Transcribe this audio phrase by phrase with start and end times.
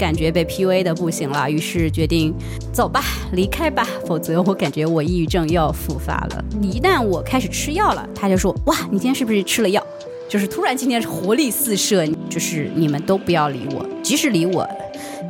[0.00, 2.34] 感觉被 PUA 的不行了，于是决定
[2.72, 6.42] 走吧，离开吧，否则我感觉我抑郁症又要复发了。
[6.62, 9.86] 一旦我开始吃药了，他就说：“哇，你今天是不是吃了药？”
[10.26, 14.66] 就是突然今天活力四射，就是你们都不要理我，即使理我，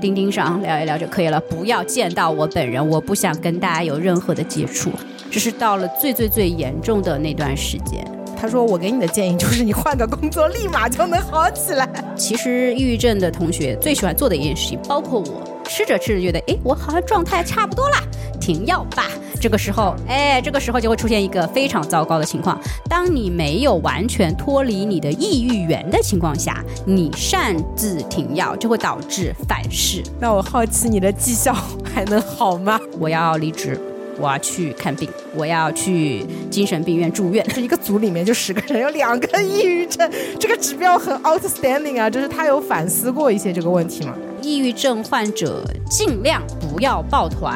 [0.00, 4.88] 钉钉上聊一聊就可以了，不要见到我本人，我不想跟大家有任何的接触。
[5.32, 8.06] 这是到了最最最严重的那段时间。
[8.40, 11.86] 他说：“我给你的建议就是你换个工作，立马就能好起来。”
[12.16, 17.96] 其实抑郁症的同学最喜欢做的一件事情，包括我，吃着吃着觉得，哎，我好像状态差不多了，
[18.40, 19.04] 停药吧。
[19.38, 30.02] 这个时候，哎，这个时候就会出现一个非常糟糕的情况：当你没有完全脱离你的抑郁源的情况下，你擅自停药，就会导致反噬。
[30.18, 32.80] 那我好奇你的绩效还能好吗？
[32.98, 33.78] 我要离职。
[34.20, 37.44] 我要去看病，我要去精神病院住院。
[37.54, 42.10] 这一个组里面就十个人，有两个抑郁症，这个指标很 outstanding 啊！
[42.10, 44.14] 就是他有反思过一些这个问题吗？
[44.42, 47.54] 抑郁症患者尽量不要抱团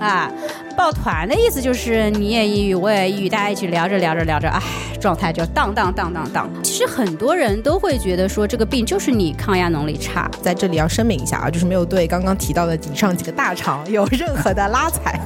[0.00, 0.30] 啊！
[0.76, 4.60] 抱团的意思就是你也抑郁，我也抑郁，大家一起聊着聊着聊着，哎，
[5.00, 6.50] 状态就荡荡荡荡荡。
[6.62, 10.30] 其实很多人都会觉得说这个病就是你抗压能力差。
[10.42, 15.18] 在这里要声明一下啊，就是没有对刚刚提到的以上几个大厂有任何的拉踩。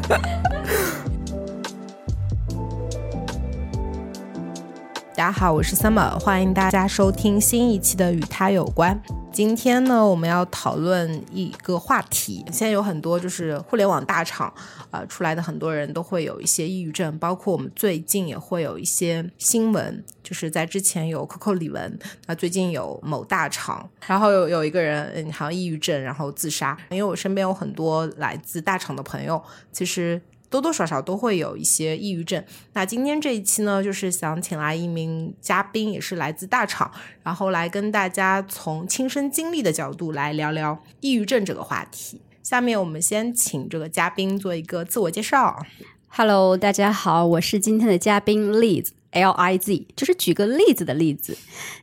[5.21, 8.99] 大家好，我是 Summer，欢迎大家收听新一期的《与他有关》。
[9.31, 12.43] 今天呢，我们要讨论一个话题。
[12.47, 14.51] 现在有很多就是互联网大厂
[14.91, 21.93] 啊出来的很多人都会有一些抑郁症，包括我们最近也会有一些新闻，就是在之前有 Coco 李玟，
[22.25, 26.75] 那最近有某大厂，然后有有一个人嗯好像抑郁症，然后自杀。
[26.89, 30.19] 因为我身边有很多来自大厂的朋友，其实。
[30.51, 32.45] 多多少少都会有一些抑郁症。
[32.75, 36.91] 那今天这一期呢，就是想请来一名嘉宾，也是来自大厂，
[37.23, 42.21] 然后来跟大家从亲身经历的角度来聊聊抑郁症这个话题。
[42.43, 45.65] 下面我们先请这个嘉宾做一个自我介绍。
[46.09, 48.89] Hello，大家好，我是今天的嘉宾 Liz。
[49.11, 51.37] L I Z 就是举个例子的例子，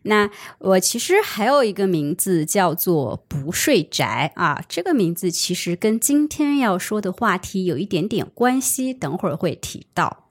[0.04, 0.30] 那
[0.60, 10.30] 我其实还有一个名字叫做不睡宅啊，这个名字其实跟今天要说的话题有一点点关系，等会儿会提到。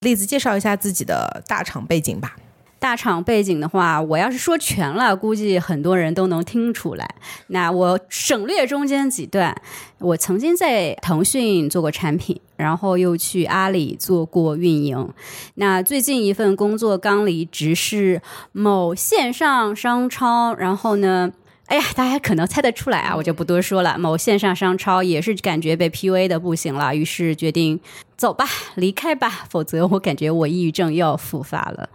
[0.00, 2.36] 例子介绍一下自己的大厂背景吧。
[2.84, 7.14] 大厂背景的话，我要是说全了，估计很多人都能听出来。
[7.46, 9.56] 那我省略中间几段。
[10.00, 15.08] 我曾经在腾讯做过产品，然后又去阿里做过运营。
[15.54, 18.20] 那最近一份工作刚离职，是
[18.52, 20.52] 某线上商超。
[20.52, 21.32] 然后呢？
[21.66, 23.96] 哎呀，大家可能猜得出来啊，我就不多说了。
[23.98, 27.80] 某线上商超也是感觉被 PUA 的不行了，于是决定
[28.24, 28.46] 走吧，
[28.76, 31.90] 离开吧，否则我感觉我抑郁症又要复发了。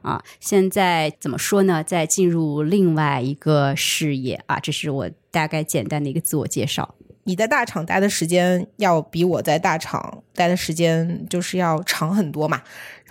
[0.00, 1.84] 啊，现在怎么说呢？
[1.84, 6.94] 在进入另外一个事业啊，这是我大概简单的一个自我介绍。
[7.24, 12.62] 你在大厂待的时间要比我在大厂待的时间就是要长很多嘛。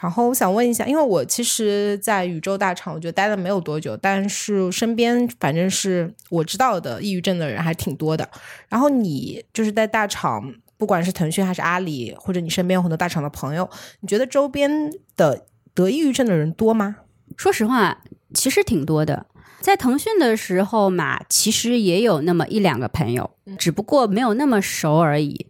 [0.02, 8.28] 然后我想问一下，因为我其实，在宇宙大厂，我觉得待了没有多久，但是身边反正是我知道的抑郁症的人还挺多的。
[8.68, 13.70] 然后你就是在大厂，不管是腾讯还是阿里，或者你身边有很多大厂的朋友，
[14.02, 16.98] 你觉得周边的得抑郁症的人多吗？
[17.38, 18.00] 说实话，
[18.34, 19.26] 其实挺多的。
[19.62, 25.48] 在腾讯的时候嘛，其实也有那么一两个朋友，只不过没有那么熟而已。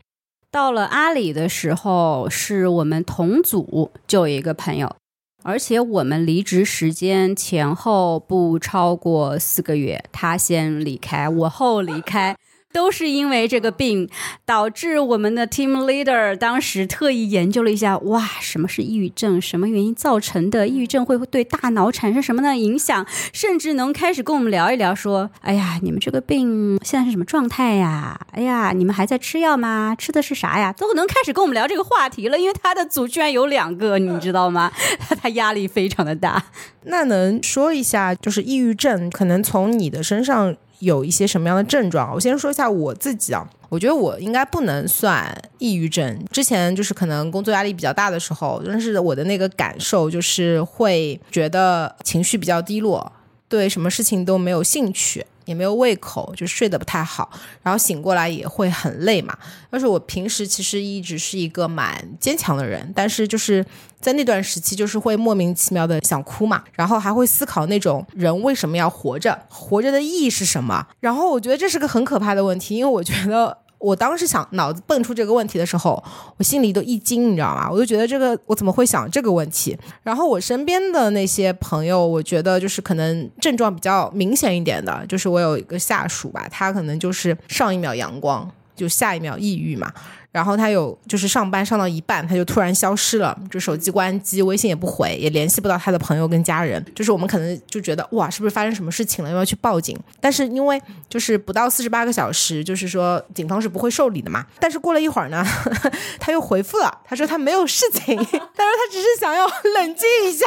[0.51, 4.95] 到了阿里的时候，是我们同组就有一个朋友，
[5.41, 12.37] 而且我们离职时间前后不超过四个月，他先离开，我后离开。
[12.73, 14.09] 都是因为这个病，
[14.45, 19.39] 导致我们的 team leader 当时特意研究了一下，哇，什么是抑郁症？
[19.39, 20.67] 什么原因造成的？
[20.67, 23.05] 抑郁症会对大脑产生什么样的影响？
[23.31, 28.19] 甚至能开始跟我们聊一聊，说，哎呀，你们这个病现在是什么状态呀？
[28.31, 29.95] 哎呀，你们还在吃药吗？
[29.97, 30.73] 吃的是啥呀？
[30.73, 34.71] 都能开始跟我们聊这个话题了，因为他的组居然有两个，你知道吗？
[35.21, 36.43] 他压力非常的大。
[36.85, 40.55] 那能说一下，就是抑郁症可能从你的身上。
[40.83, 42.13] 有一些什么样的症状？
[42.13, 46.23] 我先说一下我自己啊，我觉得我应该不能算抑郁症。
[46.31, 53.11] 之前就是可能工作压力比较大的时候，但是我的那个感受就是会觉得情绪比较低落，
[53.47, 55.25] 对什么事情都没有兴趣。
[55.45, 57.29] 也没有胃口，就睡得不太好，
[57.61, 59.37] 然后醒过来也会很累嘛。
[59.69, 63.65] 但是我平时其实一直是一个蛮坚强的人，但是就是
[63.99, 70.87] 在那段时期，就是会莫名其妙的想哭嘛，然后还会思考那种人为什么要活着，活着的意义是什么。
[70.99, 73.62] 然后我觉得这是个很可怕的问题，因为我觉得。
[73.83, 76.01] 我当时想脑子蹦出这个问题的时候，
[76.37, 77.69] 我心里都一惊，你知道吗？
[77.69, 79.77] 我就觉得这个我怎么会想这个问题？
[80.03, 89.91] 然后我身边的那些朋友，我觉得就是可能症状比较明显一点的，就是我有一个下属吧，他可能就是上一秒阳光，就下一秒抑郁嘛。
[90.33, 96.83] 然后他有就是上班上到一半，他就突然消失了，就手机关机，微信也不回，也联系不到他的朋友跟家人。
[96.95, 99.95] 就是我们可能就觉得哇，是不是发生什么事情了，又要去报警？
[100.19, 104.43] 但是因为就是不到四十八个小时，就是说警方是不会受理的嘛。
[104.59, 105.45] 但是过了一会儿呢，
[106.19, 110.45] 他又回复了，他说他没有事情， 他说他只是想要冷静一下。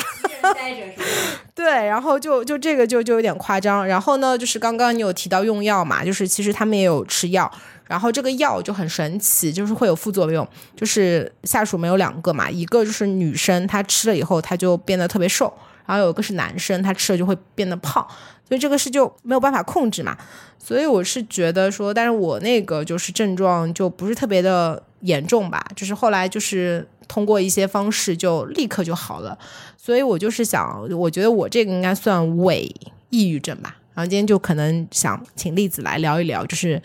[1.55, 3.87] 对，然后就就这个就就有点夸张。
[3.87, 7.51] 然后呢，就是刚刚你有提到用药嘛，就是其实他们也有吃药。
[7.87, 10.47] 然后这个药就很神奇，就是会有副作用。
[10.75, 15.53] 就是下属没有两个嘛，一个就是女生她吃了以后她就变得特别瘦，
[15.87, 18.07] 然后有一个是男生他吃了就会变得胖，
[18.49, 20.17] 所以这个是就没有办法控制嘛。
[20.59, 29.39] 所以我是觉得说，但是我那个就是症状就不是特别的严重吧，就是后来就是通过一些方式就立刻就好了。
[29.77, 32.75] 所以我就是想，我觉得我这个应该算伪
[33.11, 33.77] 抑郁症吧。
[33.97, 36.81] 然后今天就可能想请栗子来聊一聊，就是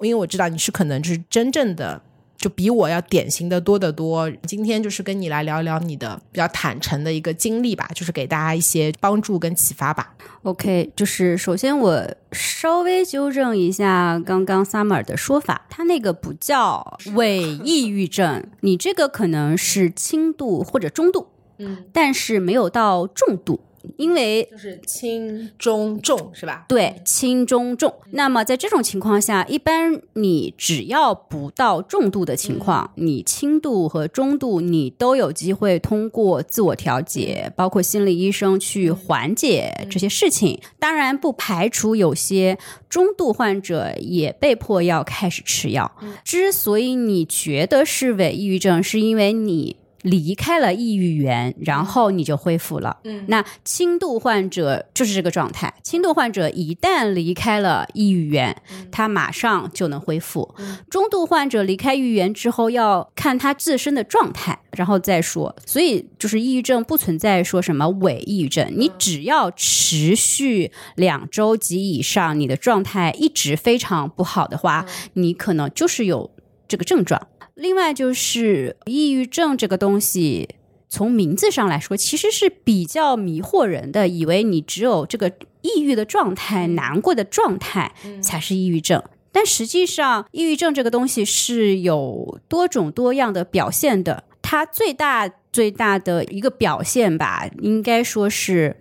[0.00, 2.02] 因为我知道你是可能就是真正的
[2.36, 4.28] 就比我要典型的多得多。
[4.42, 10.12] 今天就是跟你来聊一聊你的比较坦诚的一个经历吧，就是给大家一些帮助跟启发吧。
[10.42, 21.28] OK，就是首先我稍微纠正一下刚刚 Summer 的说法，他那个不叫伪抑郁症，你这个可能是轻度或者中度，
[21.58, 23.60] 嗯，但是没有到重度。
[23.96, 26.64] 因为就是轻中重是吧？
[26.68, 27.92] 对，轻中重。
[28.12, 40.60] 那么在这种情况下，一般你只要不到重度的情况，你轻度和中度你都有机会通过自我调节，包括心理医生去缓解这些事情。
[40.78, 45.90] 当然，不排除有些中度患者也被迫要开始吃药。
[46.24, 49.76] 之所以你觉得是伪抑郁症，是因为你。
[50.06, 52.96] 离开了抑郁源，然后你就恢复了。
[53.02, 55.74] 嗯，那轻度患者就是这个状态。
[55.82, 58.56] 轻度患者一旦离开了抑郁源，
[58.92, 60.54] 他马上就能恢复。
[60.88, 65.54] 中度患者离开抑郁源之后，要看他自身的状态，然后再说。
[65.66, 76.30] 所以，就是抑郁症不存在说什么伪抑郁症，你只要持续两周及以上，你的状态一直非常不好的话，你可能就是有
[76.68, 77.20] 这个症状。
[77.56, 80.56] 另外就是抑郁症这个东西，
[80.90, 85.32] 从名字上来说，其实是比较迷惑人的，以为你只有这个
[85.62, 89.02] 抑郁的状态、难过的状态才是抑郁症。
[89.32, 94.24] 但实际上，抑郁症这个东西是有多种多样的表现的。
[94.42, 98.76] 它最大最大的一个表现吧，应该说是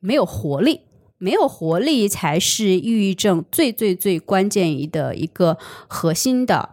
[0.00, 0.80] 没有活力，
[1.18, 5.56] 没有活力才是抑郁症最最最关键的一个
[5.86, 6.70] 核心的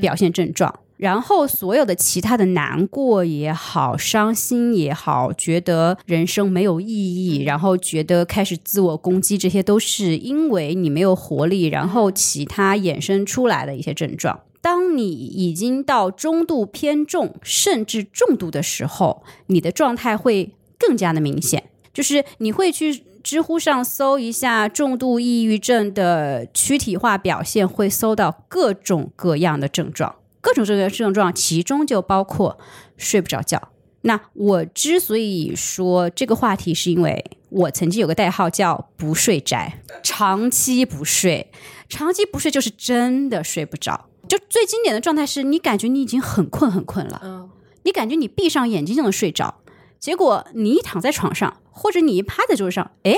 [0.00, 0.80] 表现症状。
[0.96, 14.40] 然后，所有的其他的难过也好，伤心也好，觉得人生没有意义，然后觉得开始自我攻击，这些都是因为你没有活力，然后其他衍生出来的一些症状。
[14.62, 21.64] 当你已经到中度偏重，甚至重度的时候，你的状态会更加的明显。
[21.92, 30.16] 就是你会去知乎上搜一下重度抑郁症的躯体化表现，会搜到各种各样的症状。
[30.46, 32.56] 各种这个症状，其中就包括
[32.96, 33.70] 睡不着觉。
[34.02, 41.50] 那我之所以说这个话题，是因为我曾经有个代号叫“不睡宅”，长期不睡，
[41.88, 44.08] 长期不睡就是真的睡不着。
[44.28, 47.50] 就最经典的状态是你感觉你已经很困很困了，嗯，
[47.82, 49.62] 你感觉你闭上眼睛就能睡着，
[49.98, 53.16] 结果你一躺在床上，或者你一趴在桌子上，哎，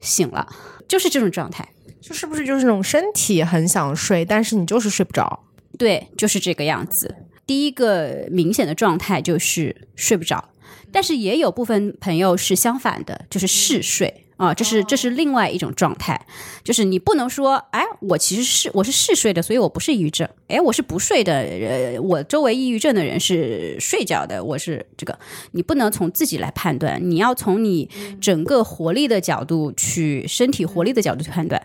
[0.00, 0.46] 醒了，
[0.86, 1.70] 就是这种状态。
[2.02, 5.44] 就是不是就是那种身体很想睡，但是你就是睡不着。
[5.78, 7.14] 对，就是这个样子。
[7.46, 10.48] 第一个明显的状态就是睡不着，
[10.90, 14.26] 但是也有部分朋友是相反的，就是嗜睡。
[14.38, 16.20] 啊，这是这是另外一种状态，
[16.64, 20.28] 就是你不能说，哎，我其实是我是嗜睡的，所以我不是抑郁症。
[20.52, 25.18] 哎，我是不睡的，呃，我周围抑郁症的人是睡觉的，我是这个。
[25.50, 27.90] 你不能从自己来判断，你要从你
[28.20, 31.60] 整个活力的角度去，身体活力的角度去判断，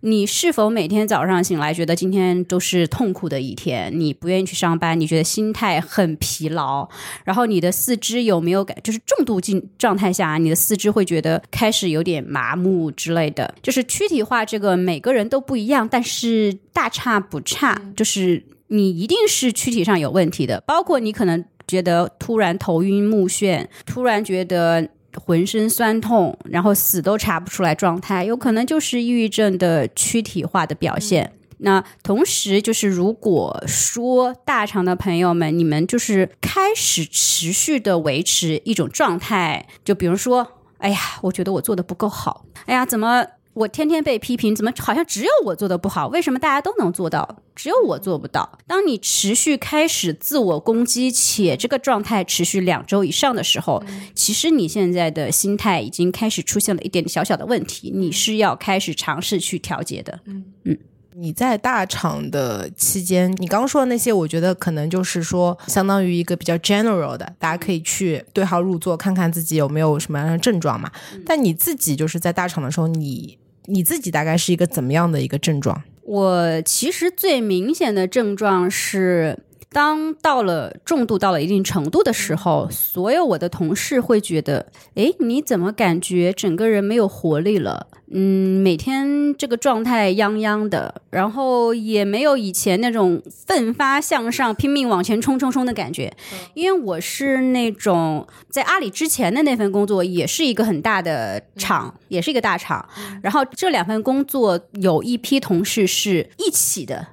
[0.00, 6.86] 你是否每天早上醒来觉得今天都是痛苦的一天，你不愿意去上班，你觉得心态很疲劳，
[7.24, 12.10] 然后你的四肢有没有感，就是重度进状态下，你的四肢会觉得开始有点。
[12.10, 13.54] 点麻木之类的。
[13.62, 17.80] 就是躯体化这个每个人都不一样，但是大差不差。
[17.94, 18.29] 就是
[18.68, 24.88] 你一定是躯体上有问题的，包括你可能觉得突然头晕目眩，突然觉得。
[25.26, 31.32] 浑身酸痛，然后死都查不出来状态，有可能就是抑郁症的躯体化的表现。
[31.58, 40.46] 那同时，就是如果说大肠的朋友们，你们就是开始持续的维持一种状态，就比如说，
[40.78, 43.26] 哎呀，我觉得我做的不够好，哎呀，怎么？
[43.52, 46.06] 我天天被批评，怎么好像只有我做的不好？
[46.08, 48.58] 为什么大家都能做到，只有我做不到？
[48.66, 53.82] 当你持续开始自我攻击，且这个状态持续两周以上的时候，
[54.14, 60.20] 其实你现在的心态已经开始出现了一点小小的问题，你是要开始尝试去调节的。
[60.26, 60.78] 嗯嗯。
[61.20, 70.90] 你在大厂的期间，你刚刚说的那些，我觉得可能就是说，相当于一个比较 general 的，大家可以去对号入座，看看自己有没有什么样的症状嘛。
[71.26, 75.82] 但你自己就是在大厂的时候，你你自己大概是一个怎么样的一个症状？
[76.04, 79.38] 我其实最明显的症状是，
[79.72, 87.86] 当到了重度到了一定程度的时候，所有我的同事会觉得，哎，你怎么感觉整个人没有活力了？
[88.12, 96.12] 嗯，每天这个状态泱泱的，然后也没有以前那种奋发向上、拼命往前冲冲冲的感觉。
[96.54, 102.84] 因为我是那种在阿里之前的那份工作，也是一个很大的厂，也是一个大厂。
[103.22, 107.06] 然后这两份工作有一批同事是一起的。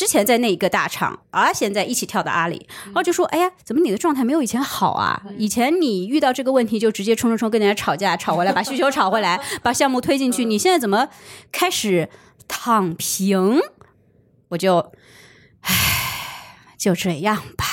[0.00, 5.22] 之前在那一个大厂，而现在一起跳到阿里，然后就说：“哎呀，怎么你的状态没有以前好啊？
[5.36, 10.46] 以前你遇到这个问题就直接冲冲冲跟人家吵架，吵回来把需求吵回来， 把项目推进去。
[10.46, 11.10] 你现在怎么
[11.52, 12.08] 开始
[12.48, 13.60] 躺平？
[14.48, 14.90] 我就，
[15.60, 17.66] 唉，就这样吧，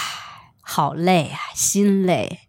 [0.59, 2.39] 好累啊，心累。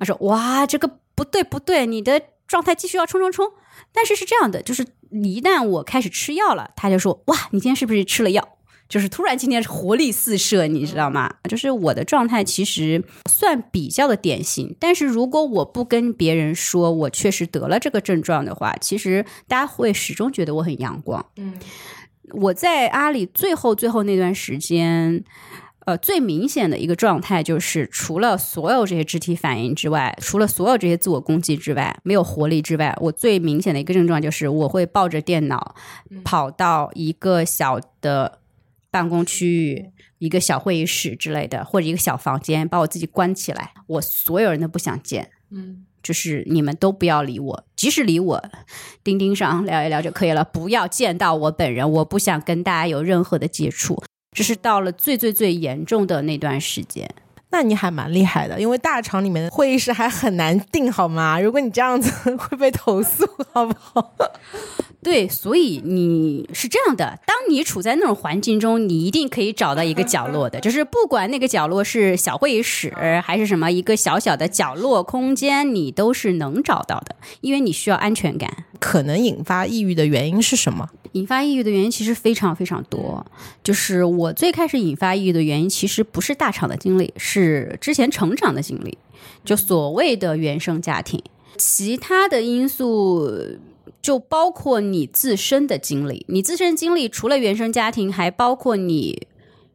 [0.00, 3.52] 他说：哇，这个不对不对，你的状态继续要冲冲冲。
[3.92, 8.48] 但是是这样的，就是一旦我开始吃药了，他就说：哇，你今天是不是吃了药？”
[8.88, 11.30] 就是突然今天是活力四射，你知道吗？
[11.48, 21.24] 就是我的状态其实算比较的典型，但是如果我不跟别人说我确实得了这个症状的话，其实大家会始终觉得我很阳光。
[21.36, 21.52] 嗯，
[22.30, 25.22] 我在阿里最后最后那段时间，
[25.84, 35.74] 呃，最明显的一个状态就是，除了所有这些肢体反应之外，除了所有这些自我攻击之外，没有活力之外，我最明显的一个症状就是我会抱着电脑
[36.24, 38.38] 跑到一个小的。
[38.90, 48.50] 办公区域一个小会议室之类的，或者一个小房间，把我自己关起来，我所有人都不想见，嗯，就是你们都不要理我，即使理我，
[49.04, 54.02] 钉钉上聊一聊就可以了，不要见到我本人，我不想跟大家有任何的接触。
[54.36, 57.08] 这是到了最最最严重的那段时间，
[57.50, 61.40] 那你还蛮厉害的，因为大厂里面的会议室还很难定，好吗？
[61.40, 64.12] 如果你这样子 会被投诉，好不好？
[65.02, 67.18] 对，所以你是这样的。
[67.24, 72.92] 当你处在那种环境中，你一定可以找到一个角落的，就是不管那个角落是小会议室
[73.24, 78.64] 还是什么一个小小的角落空间，你都是能找到的，因为你需要安全感。
[78.78, 80.88] 可能引发抑郁的原因是什么？
[81.12, 83.24] 引发抑郁的原因其实非常非常多。
[83.62, 88.96] 就是我最开始引发抑郁的原因，其实不是大厂的经历，是之前成长的经历，
[89.44, 91.22] 就所谓的原生家庭，
[91.56, 93.58] 其他的因素。
[94.00, 99.26] 就包括你自身的经历，你自身经历除了原生家庭，还包括你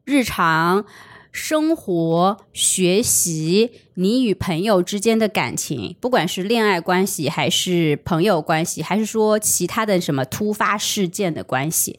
[0.05, 0.86] 日常
[1.33, 11.97] 生活、学习，你与朋友之间的感情，不管是恋爱关系，还是朋友关系，还是说其他的什么突发事件的关系。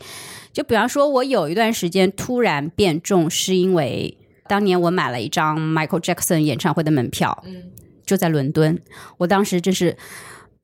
[0.52, 7.64] 就比方说，我有一段时间突然变重，是因为当年我买了一张 Michael Jackson 演唱会的门票，嗯，
[8.06, 8.80] 就在伦敦，
[9.18, 9.96] 我当时真是。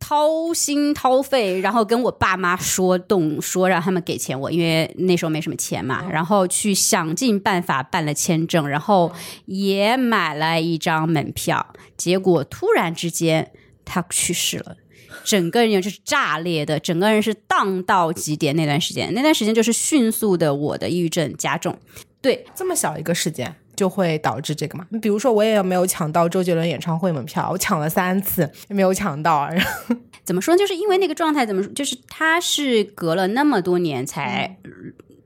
[0.00, 6.10] 掏心掏肺，然后跟我爸妈说动，说让他们给钱我，因为那时候没什么钱嘛。
[6.10, 9.12] 然后去想尽办法办了签证，然后
[9.44, 11.74] 也买了一张门票。
[11.96, 13.52] 结果突然之间
[13.84, 14.76] 他去世了，
[15.22, 18.56] 整个人就是炸裂的，整个人是荡到极点。
[18.56, 21.78] 那段时间，那段时间就是迅速的我的抑郁症加重。
[22.22, 23.54] 对，这么小一个事件。
[23.80, 24.86] 就会导致这个嘛？
[25.00, 29.48] 比如说，我也没有抢到周杰伦演唱会门票，我抢了三次也没有抢到。
[30.22, 30.54] 怎么说？
[30.54, 34.54] 就是因为那个状态，怎么就是他是隔了那么多年才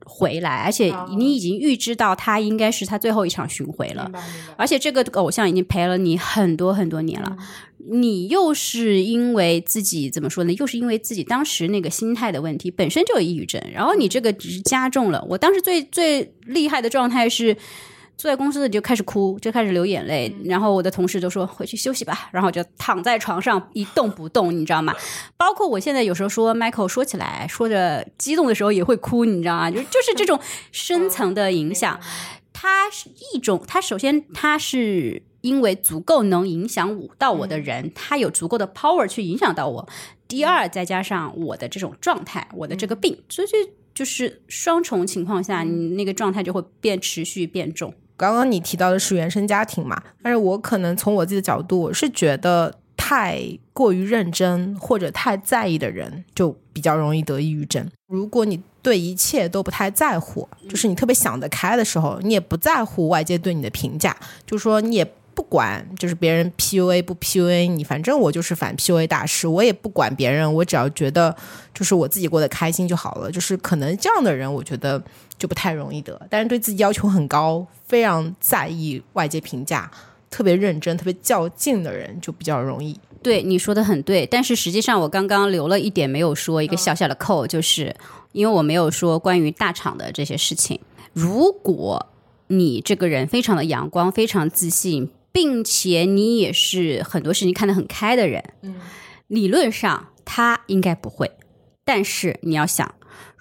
[0.05, 4.09] 回来，而且你已经预知到他应该是他最后一场巡回了，
[4.57, 7.37] 而且这个偶像已经陪了你很多很多年了，
[7.91, 10.53] 你又是因为自己怎么说呢？
[10.53, 15.27] 又是因为自己当时那个心态的问题，本身就有抑郁症，然后你这个只是加重了。
[15.29, 17.57] 我当时最最厉害的状态是。
[18.17, 24.95] 坐在公司就开始哭，就开始流眼泪，然后我的同事就说回去休息吧，然后就躺在床上一动不动，你知道吗？
[25.37, 29.71] 包括我现在有时候说 Michael 说起来说着激动的时候也会哭，你知道吗？
[29.71, 30.39] 就就是这种
[30.73, 32.01] 深层的影响，
[32.53, 39.89] 它是一种，它首先它是因为足够能影响我到我的人，他有足够的 power 去影响到我。
[40.27, 43.59] 第二，再加上我的这种状态，我的这个病，所以就
[43.93, 47.93] 就是双重情况下，你那个状态就会变持续变重。
[48.17, 53.41] 刚刚你提到的是原生家庭嘛，但是我可能从我自己的角度，我是觉得太
[53.73, 57.87] 过于认真或者太在意的人，就比较容易得抑郁症。
[58.07, 64.17] 如果你对一切都不太在乎，就是你特别想得开的时候，你也不在乎外界对你的评价，
[64.47, 65.05] 就说你也
[65.35, 71.35] 不管，就是别人 PUA 不 PUA 你，反正我就是反 PUA 大师，我也不管别人，我只要觉得
[71.75, 73.33] 就是我自己过得开心就好了。
[73.33, 75.03] 就是可能这样的人，我觉得
[75.45, 79.91] 就不太容易得，但是对自己要求很高，非常在意外界评价，
[80.31, 82.99] 特别认真、特别较劲的人，就比较容易。
[83.23, 87.95] 对你说的很对，但是实际上我刚刚留了一点没有说，一个小小的扣，就是
[88.33, 90.81] 因为我没有说关于大厂的这些事情。
[91.13, 92.07] 如果
[92.47, 98.77] 你这个人非常的阳光，非常自信，并且你也是很多事情看得很开的人，嗯，
[99.27, 101.31] 理论上他应该不会。
[101.85, 102.95] 但是你要想，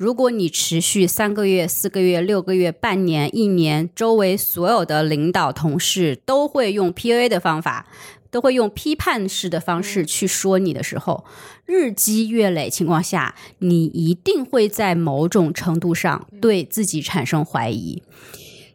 [0.04, 7.88] 如果你持续三个月、四个月、六个月、半年、一年，周围所有的领导、同事都会用 PUA 的方法。
[8.30, 11.24] 都会用批判式的方式去说你的时候，
[11.68, 18.02] 日积月累情况下，你一定会在某种程度上对自己产生怀疑。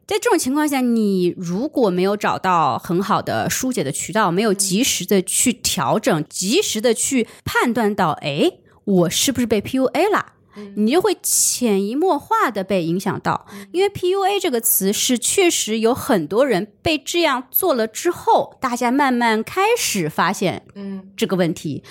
[0.06, 8.52] 在这种情况下，你如果没有找到很好的疏解的渠道，没有及时的去调整，及时的去判断到，哎，
[8.84, 10.34] 我是不是被 PUA 了？
[10.76, 21.82] 你就会潜移默化的被影响到，因为 PUA 这个词是确实有很多人被这样做了之后，大家慢慢开始发现，嗯，这个问题，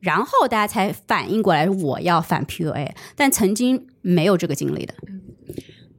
[0.00, 4.94] 然后大家才反应过来我要反 PUA，但曾经没有这个经历的。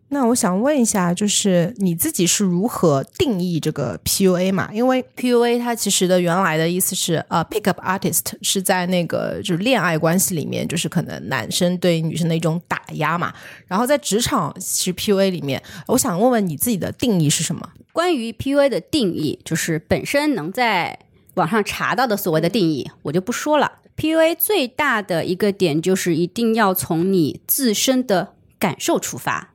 [0.10, 4.70] 那我想问一下，就是你自己是如何定义这个 PUA 嘛？
[4.72, 13.34] 因为 PUA 它其实的原来的意思是呃，pick up artist 是在那个就是恋爱关系里面，就是可能男生对女生的一种打压嘛。
[13.68, 17.70] 然后在职场其实 PUA 里面，我想问问你自己的定义是什么？
[17.92, 20.98] 关于 PUA 的定义，就是本身能在
[21.34, 23.80] 网上查到的所谓的定义，我就不说了。
[23.98, 29.54] PUA 最大的一个点就是一定要从你自身的感受出发。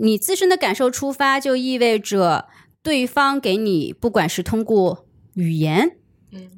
[0.00, 2.48] 你自身的感受出发，就意味着
[2.82, 5.98] 对方给你，不管是通过语言、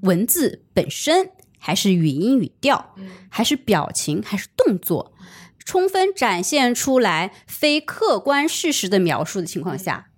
[0.02, 2.94] 文字本身，还是语音语调，
[3.30, 5.14] 还是表情，还是动作，
[5.58, 10.10] 充分展现出来非客观事实的描述的情况下，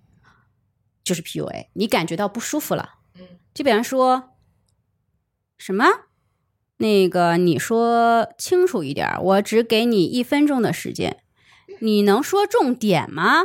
[1.03, 1.67] 就是 PUA。
[1.73, 2.95] 你感觉到不舒服了，
[3.53, 4.31] 就比方说，
[5.57, 5.85] 什么？
[6.77, 11.22] 那个你说清楚一点，我只给你一分钟的时间。
[11.83, 13.43] 你能说重点吗？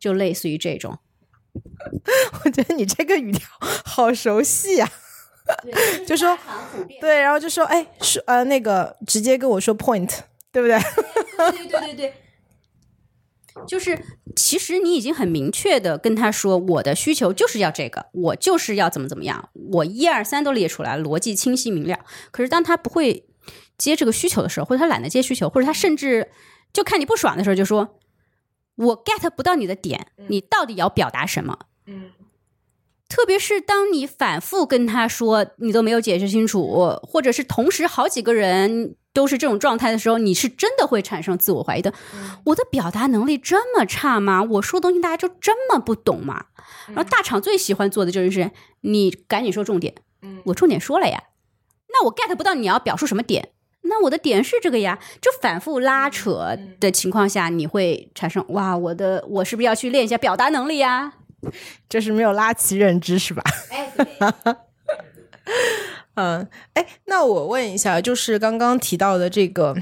[0.00, 0.98] 就类似于这种，
[2.42, 3.46] 我觉得你这个语调
[3.84, 4.90] 好熟悉啊。
[6.06, 6.38] 就说
[7.00, 10.78] 对，然后就说哎，说呃那个直接跟我说 point，对不对？
[11.50, 12.14] 对对对对，
[13.66, 14.02] 就是
[14.34, 21.98] 其实你已经很明确的跟他说，我的需求就是要这个，我就是要怎么怎么样，我一二三都列出来，逻辑清晰明了。
[22.30, 23.26] 可是当他不会
[23.76, 26.30] 接这个需求的时候，或者他懒得接需求，或者他甚至。
[26.72, 27.98] 就看你不爽的时候，就说
[28.76, 31.58] 我 get 不到你的点，你到底要表达什么？
[31.86, 32.10] 嗯，
[33.08, 41.92] 特别是当你反复跟他说，你都没有解释清楚，或者是同时好几个人都是这种状态的时候，你是真的会产生自我怀疑的。
[42.44, 44.42] 我的表达能力这么差吗？
[44.42, 46.46] 我说东西大家就这么不懂吗？
[46.88, 48.52] 然后大厂最喜欢做的就是
[48.82, 51.24] 你赶紧说重点，嗯我重点说了呀，
[51.88, 53.50] 那我 get 不到你要表述什么点。
[53.88, 61.14] 那我的点是这个呀，就反复拉扯的情况下，你会产生哇，我的我是不是要去练一下表达能力呀？
[61.88, 63.42] 就是没有拉齐认知是吧？
[63.70, 63.92] 哎，
[66.18, 69.72] 嗯，哎，那我问一下，就是刚刚提到的这个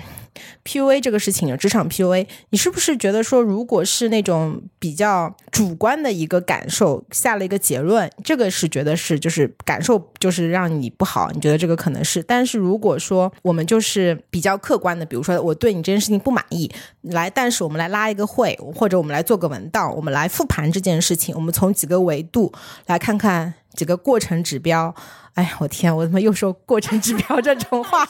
[0.67, 16.71] PUA 这个事情，职场 PUA，你是不是觉得说，如果是那种比较主观的一个感受，下了一个结论，这个是觉得是就是感受就是让你不好，你觉得这个可能是，但是如果说我们就是比较客观的，比如说我对你这件事情不满意，
[17.01, 22.53] 来，但是我们来拉一个会，或者我们来做个文档，我们来复盘这件事情，我们从几个维度
[22.85, 24.95] 来看看几个过程指标。
[25.37, 28.09] 哎呀，我天，我怎么又说过程指标这种话？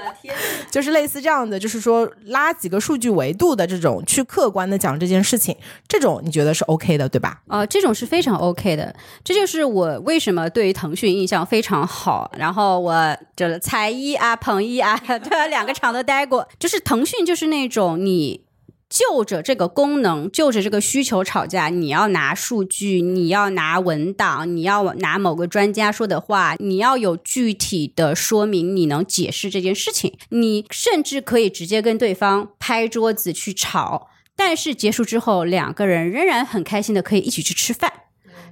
[0.70, 5.56] 就是类似这样的的，就是说拉几个数据维度的这种去客观的讲这件事情，
[5.88, 7.40] 这种你觉得是 OK 的，对吧？
[7.48, 12.30] 呃，这种是非常 OK 的，这就是我为什么对于腾讯印象非常好。
[12.36, 18.46] 然后我就是彩一啊、捧一啊， 对，两个厂都待过，就是腾讯就是那种你。
[18.88, 37.92] 就着这个功能，就着这个需求吵架，你要拿数据，你要拿文档，你要拿某个专家说的话，你要有具体的说明，你能解释这件事情，你甚至可以直接跟对方拍桌子去吵，但是结束之后，两个人仍然很开心的可以一起去吃饭，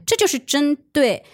[0.05, 1.25] 这就是针对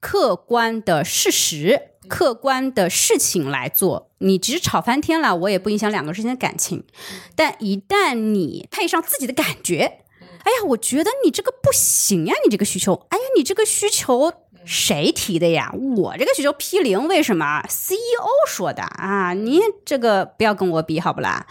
[0.00, 1.89] 客观的事实。
[2.10, 6.84] 客观的事情来做，你只是吵翻天了，我也不影响两个人之间的感情。
[7.36, 10.02] 但一旦你配上自己的感觉，
[10.44, 14.32] 哎呀，我觉得你这个不行呀，你这个需求，哎呀，你这个需求
[14.64, 15.72] 谁提的呀？
[15.96, 19.32] 我这个需求 P 零，为什么 CEO 说的啊？
[19.32, 21.46] 你这个不要跟我比，好不啦？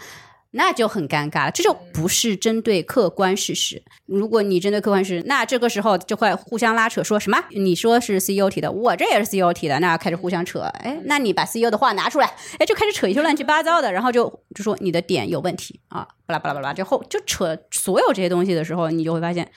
[0.52, 3.82] 那就很尴尬了，这就不是针对客观事实。
[4.06, 7.38] 如果你针对客观事实，那这个时候就会互相拉扯，说什么？
[7.50, 10.60] 你说是 CEO 提的，我这也是 CEO 提的，那开始互相扯。
[10.80, 19.48] 哎，那你把 CEO 的话拿出来，哎，就开始扯一些乱七八糟的，然后就就说你的点有问题啊，巴拉巴拉巴拉，之后就扯所有这些东西的时候，你就会发现，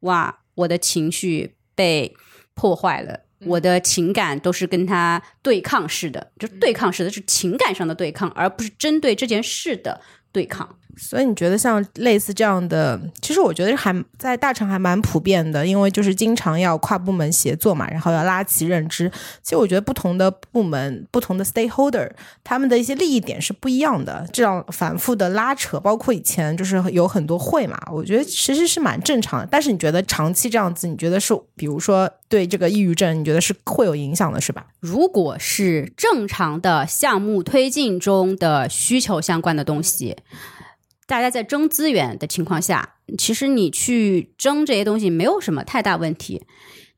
[0.00, 2.14] 哇，我的情绪被
[2.52, 10.02] 破坏了，我的情感都是跟他对抗式的，就对抗式的是情感上的对抗，而不是针对这件事的。
[10.34, 19.10] 对抗，所以你觉得像类似这样的，其实我觉得还在大厂还蛮普遍的，因为就是经常要跨部门协作嘛，然后要拉齐认知。
[19.42, 22.10] 其实我觉得不同的部门、不同的 stakeholder，
[22.42, 29.48] 他们的一些利益点是不一样的，这样反复的拉扯，包括以前就是有很多会嘛，我觉得其实是蛮正常的。
[29.50, 34.66] 但是你觉得长期这样子，你觉得是，比如说对这个抑郁症，你觉得是会有影响的，是吧？
[34.80, 40.16] 如果是正常的项目推进中的需求相关的东西。
[41.06, 46.42] 大家在争资源的情况下，其实你去争这些东西没有什么太大问题。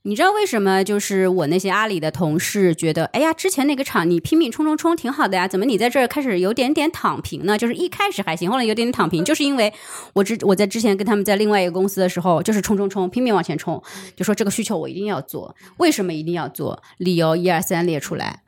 [0.03, 0.85] 你知道为什么？
[0.85, 7.59] 就是我那些阿里的同事觉得，哎呀，之前那个厂你拼命冲冲冲挺好的呀，怎么你在这儿开始有点点躺平呢？
[7.59, 9.73] 就是一开始还行，后来有点点躺平，就是因为
[10.13, 13.83] 我之我在之前跟他们在另外一个公司的时候，就是冲冲冲，拼命往前冲，
[14.15, 16.81] 就说这个需求我一定要做，为什么一定要做？
[16.99, 18.45] 理由一二三列出来，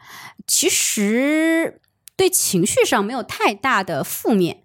[0.47, 1.81] 其实
[2.17, 4.59] 对情绪上没有太大的负面。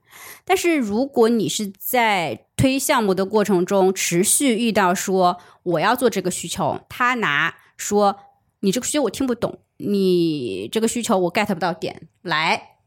[0.46, 8.18] 但是如果你是在推项目的过程中持续遇到说我要做这个需求，他拿说
[8.60, 12.78] 你这个需求我听不懂，你这个需求我 get 不到点，来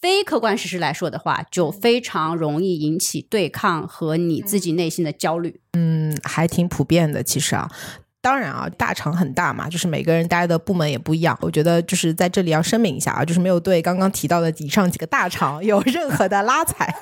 [0.00, 5.60] 非客观事实来说的话，就非常容易引起对抗和你自己内心的焦虑。
[5.72, 7.70] 嗯，还挺普遍的，其实啊。
[8.26, 11.38] 当然啊，大厂很大嘛，就是每个人待的部门也不一样。
[11.40, 16.92] 我觉得就是在这里要声明一下啊，就是没有对刚刚提到的以上几个大厂有任何的拉踩。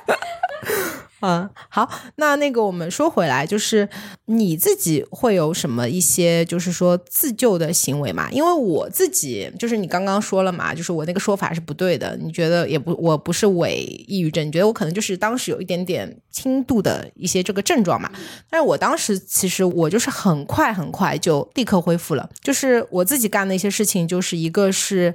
[1.26, 3.88] 嗯，好，那那个我们说回来，就是
[4.26, 8.30] 你自己会有什么一些就是说自救的行为嘛？
[8.30, 12.14] 因为我自己就是你刚刚说了嘛，就是我那个说法是不对的。
[12.18, 18.10] 你觉得也不，我不是伪抑郁症，你觉得我可能就是当时有一点点轻度的一些这个症状嘛？
[18.50, 25.14] 但是我当时其实我就是很快很快就立刻恢复了，就是我自己干的一些事情，就是一个是。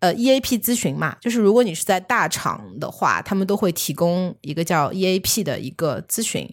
[0.00, 6.48] 呃，EAP 咨询嘛，就是如果你是在大厂的话，他们都会提供一个叫 EAP 的一个咨询，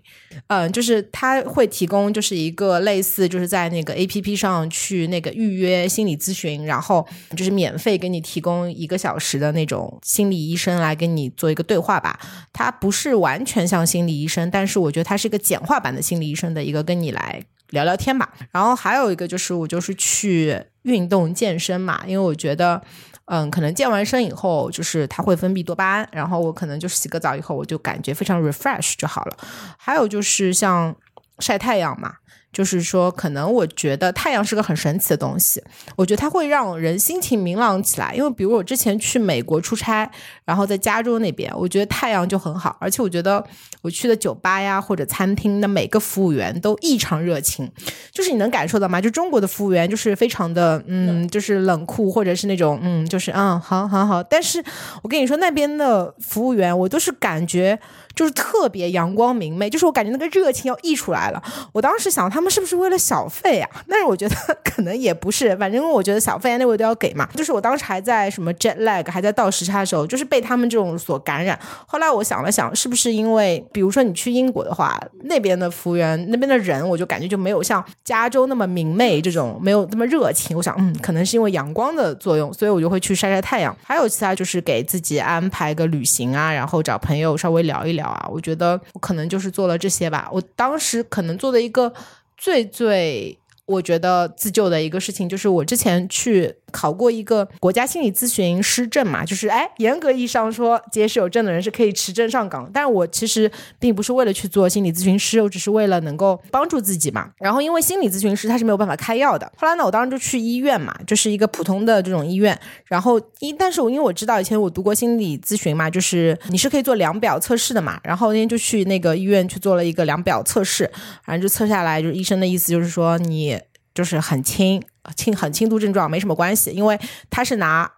[0.48, 7.08] 嗯，就是他会提供就是一个类似就是在那个 APP 上去那个预约心理咨询，然后
[7.38, 12.20] 就是免费给你提供一个小时的那种心理医生来跟你做一个对话吧。
[12.52, 18.34] 他不是完全像心理医生，但是我觉得他是一个简化版的心理医生的一个跟你来聊聊天吧。
[18.52, 22.84] 然后还有一个就是我就是去运动健身嘛，因为我觉得。
[23.28, 29.38] 嗯，可能健完身以后，就是它会分泌多巴胺，然后我可能就是洗个澡以后，我就感觉非常 refresh 就好了。
[29.78, 30.96] 还有就是像
[31.40, 32.16] 晒太阳嘛。
[32.52, 35.62] 就是说，可能我觉得太阳是个很神奇的东西。
[35.96, 38.16] 我觉得它会让人心情明朗起来。
[38.16, 40.10] 因为比如我之前去美国出差，
[40.46, 42.76] 然后在加州那边，我觉得太阳就很好。
[42.80, 43.44] 而且我觉得
[43.82, 47.72] 我去的酒吧呀或者餐厅的每个服务员都异常热情。
[48.12, 49.00] 就是你能感受到吗？
[49.00, 54.24] 就中国的服务员就是非常的嗯，就是冷酷或者是那种嗯，就是嗯，好好好。
[54.24, 54.64] 但是
[55.04, 57.80] 我跟你说，那边的服务员我都是感觉
[58.18, 61.42] 就是特别阳光明媚，就是我感觉那个热情要溢出来了。
[61.72, 62.52] 我当时想他们。
[62.58, 63.70] 是不是为了小费啊？
[63.88, 67.28] 但是我觉得可能也不是，反正我觉得小费那位都要给嘛。
[67.36, 71.60] 就是我当时还在什么 jet lag，还在倒时差的时候，就是被他们这种所感染。
[71.86, 80.58] 后来我想了想，是不是因为，比如说你去英国的话，那边的服务员那边的人，我就感觉就没有像加州那么明媚，这种没有那么热情。
[80.58, 83.76] 我想，嗯，可能是因为阳光的作用，所以我就会去晒晒太阳。
[83.84, 88.30] 还有其他就是给自己安排个旅行啊，然后找朋友稍微聊一聊啊。
[88.32, 90.30] 我觉得我可能就是做了这些吧。
[90.32, 91.94] 我当时可能做的一个
[92.36, 93.38] 最最。
[93.68, 102.70] 我觉得自救的一个事情，就是我之前去考过一个国家心理咨询师证嘛，就是哎，严格意义上说，结识有证的人是可以持证上岗。
[102.74, 103.50] 但是我其实
[103.80, 107.30] 并不是为了去做心理咨询师，我只是为了能够帮助自己嘛。
[107.38, 112.58] 然后因为心理咨询师他是没有办法开药的，后来呢，我当时就去医院嘛，就是一个普通的这种医院。
[112.86, 118.00] 然后一，但是我因为我知道以前我读过心理咨询嘛，就是你是可以做量表测试的嘛。
[118.04, 120.90] 然后那天就去那个医院去做了一个量表测试，
[121.24, 123.58] 反正就测下来，就是医生的意思就是说你。
[123.98, 124.80] 就是很轻
[125.16, 127.00] 轻很轻度症状，没什么关系，因为
[127.32, 127.92] 他是拿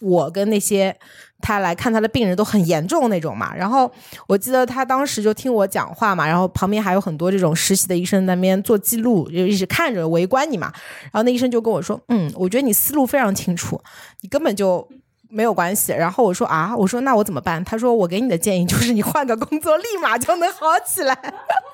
[0.00, 0.94] 我跟那些
[1.40, 3.56] 他来看他的病人都很严重那种嘛。
[3.56, 3.90] 然后
[4.26, 10.70] 我记得他当时就听我讲话嘛，然后旁边还有很多这种实习的医生在那边做记录，就一直看着围观你嘛。
[11.04, 13.80] 然后那医生就跟我说：“嗯，我觉得你思路非常清楚，
[14.20, 14.86] 你根本就。”
[15.30, 17.62] 没有关系，然后我说啊，我说那我怎么办？
[17.64, 21.16] 他说我给你的建议 就是你换个工作，立马就能好起来。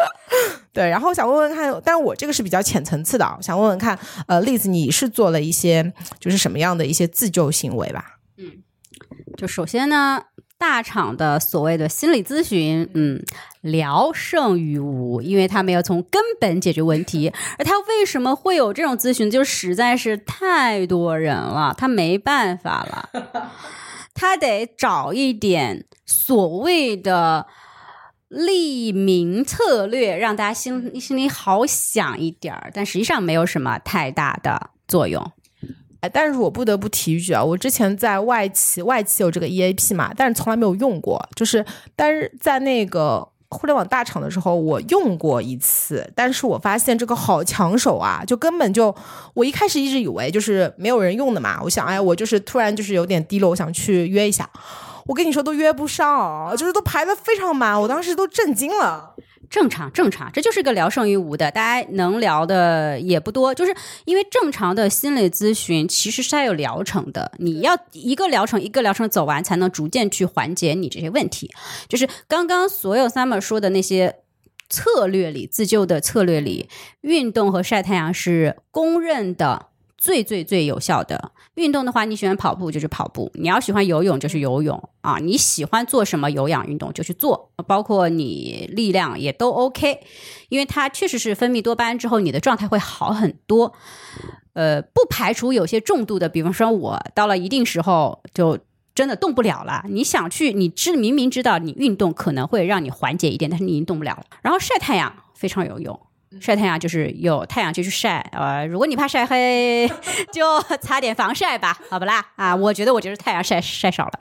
[0.73, 8.19] 对，然后想问问看，但我这个是比较浅层次的，想问问看，呃，栗子你是做了一些就是什么样的一些自救行为吧？
[8.37, 8.63] 嗯，
[9.37, 10.23] 就首先呢。
[10.59, 13.23] 大厂的所谓的心理咨询，嗯，
[13.61, 17.33] 聊胜于无，因为他没有从根本解决问题。
[17.59, 19.31] 而他为什么会有这种咨询？
[19.31, 23.53] 就实在是太多人了，他没办法了，
[24.15, 27.47] 他得找一点所谓的
[28.29, 35.33] 利民策略，让大家心心里好想一点儿，但实际上没有什么太大的作用。
[36.01, 41.27] 哎但是我不得不提一句啊，我之前在外企，外企有这个 EAP 嘛，但是从来没有用过。
[41.35, 48.95] 就是，但是在那个互联网大厂的时候，我用过一次，但是我发现这个好抢手啊，就根本就，
[49.35, 51.61] 我一开始一直以为就是没有人用的嘛。
[51.63, 54.49] 我想，哎，我就是突然就是有点低落，我想去约一下，
[55.07, 59.15] 我跟你说都约不上，就是都排的非常满，我当时都震惊了。
[59.49, 71.51] 正常，正常，这就是个聊胜于无的，大家能聊的也不多，就是因为正常的心理咨询其实是它有疗程的，你要一个疗程一个疗程走完，才能逐渐去缓解你这些问题。
[71.89, 74.17] 就是刚刚所有 summer 说的那些
[74.69, 76.69] 策略里，自救的策略里，
[77.03, 81.33] 运动和晒太阳是公认的最最最有效的。
[81.57, 85.19] 运动的话，你喜欢跑步就去跑步；你要喜欢游泳就去游泳啊！
[85.19, 90.01] 你喜欢做什么有氧运动就去做，包括你力量也都 OK，
[90.51, 93.73] 因为它确实是分泌多巴胺之后，你的状态会好很多。
[94.53, 98.59] 呃，不排除有些重度的，比方说我到了一定时候就
[98.95, 99.85] 真的动不了了。
[99.89, 104.25] 你想去，你知明明知道你运动可能会让你缓解一点，但是你已经动不了了。
[104.43, 105.99] 然后晒太阳非常有用。
[106.41, 109.91] 晒太阳就是有太阳就去晒，呃，如果你怕晒黑，
[110.33, 112.25] 就擦点防晒吧， 好不啦？
[112.37, 114.21] 啊，我觉得我就是太阳晒晒少了。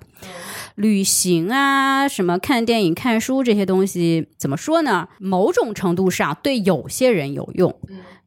[0.75, 5.07] 旅行啊，什么看电影、看书这些东西，怎么说呢？
[5.19, 7.73] 某种程度上对有些人有用，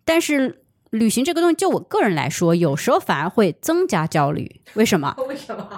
[0.04, 4.60] 但是旅行这个东西，就我个人来说，有时候反而会增加焦虑。
[4.74, 5.14] 为什么？
[5.28, 5.68] 为什么？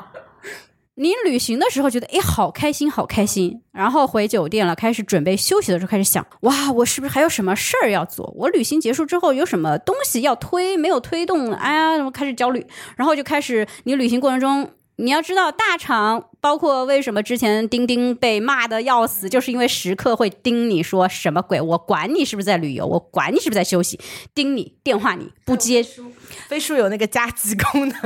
[1.01, 8.31] 你旅行的时候觉得哎好开心好开心，然后回酒店了，开始准备休息的时候开始想哇我是不是还有什么事儿要做？
[8.37, 11.55] 我旅行结束之后有什么东西要推没有推动？
[11.55, 14.69] 哎呀，开始焦虑，然后就开始你旅行过程中。
[15.01, 21.59] 你要知道，大厂包括为什么之前钉钉被骂的要死，就是因为时刻会盯你说什么鬼？
[21.59, 23.99] 我管你是不是在旅游，我管你是不是在休息，
[24.35, 25.83] 盯你电话你不接。
[26.49, 28.01] 飞书有那个加急功能。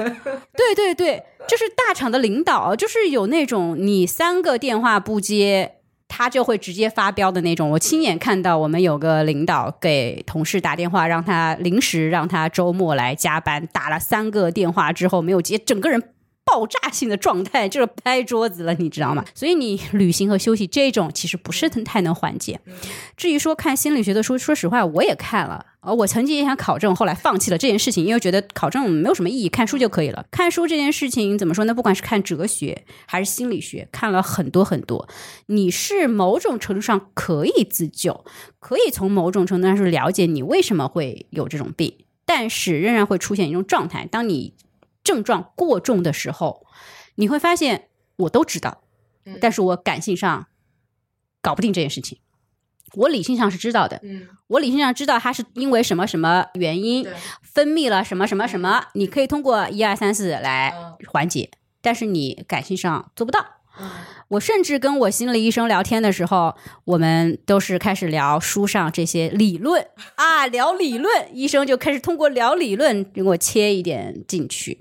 [0.56, 7.70] 对对对，就是大厂的领导，就是有那种你三个电话不接，他就会直接发飙的那种。
[7.70, 16.02] 我亲眼看到，我们有个领导给同事打电话，让他临时让他周末来加班，打了三个电话之后没有接，整个人。
[16.44, 19.24] 爆炸性的状态就是拍桌子了，你知道吗？
[19.34, 22.60] 所以你旅行和休息这种其实不是太能缓解。
[23.16, 30.26] 至于说看心理学的书，说实话我也看了，呃，我曾经也想考证，后来放弃了这件事情，因为觉得考证没有什么意义，看书就可以了。
[30.30, 31.74] 看书这件事情怎么说呢？
[31.74, 35.08] 不管是看哲学还是心理学，看了很多很多，
[35.46, 38.24] 你是某种程度上可以自救，
[38.60, 41.94] 可以从某种程度上是了解你为什么会有这种病，
[42.26, 44.52] 但是仍然会出现一种状态，当你。
[45.04, 46.66] 症状过重的时候，
[47.14, 48.82] 你会发现我都知道，
[49.40, 50.48] 但是我感性上
[51.40, 52.18] 搞不定这件事情。
[52.94, 57.04] 我理性上是知道的，嗯，我理性上知道它是因为什么什么原因，
[57.42, 60.96] 分泌了什么什么什么，你可以通过一二三四来嗯。
[61.08, 61.50] 缓解，
[61.82, 63.44] 但是你感性上做不到。
[64.34, 74.80] 我甚至跟我心理医生聊天的时候，我们都是开始聊书上这些理论啊，聊理论，医生就开始通过聊理论给我切一点进去。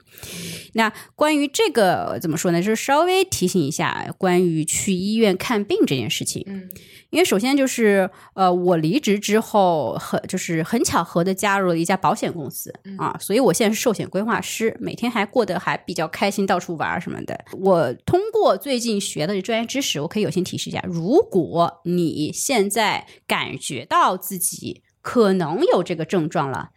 [0.73, 2.61] 那关于这个怎么说呢？
[2.61, 6.69] 就是稍微提醒一下，关于去医院看病这件事情。
[7.13, 17.45] 因为首先就是呃，我离职之后很就是很巧合的加入了一家保险公司、啊，所以我现在是寿险规划师，每天还过得还比较开心，到处玩什么的。
[17.51, 26.71] 我通过最近学的专业知识，我可以有心提示一下：如果你现在感觉到自己可能有这个症状了，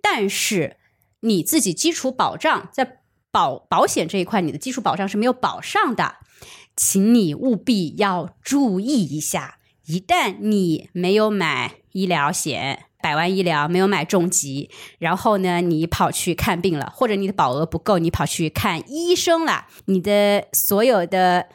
[0.00, 0.76] 但是
[1.22, 3.00] 你自己基础保障在
[3.32, 6.18] 保保险这一块，你的基础保障是没有保上的，
[6.76, 9.58] 请你务必要注意一下。
[9.86, 21.48] 一旦你没有买医疗险，百万医疗没有买重疾，然后呢，你跑去看病了，或者你的保额不够，你跑去看医生了，你的所有的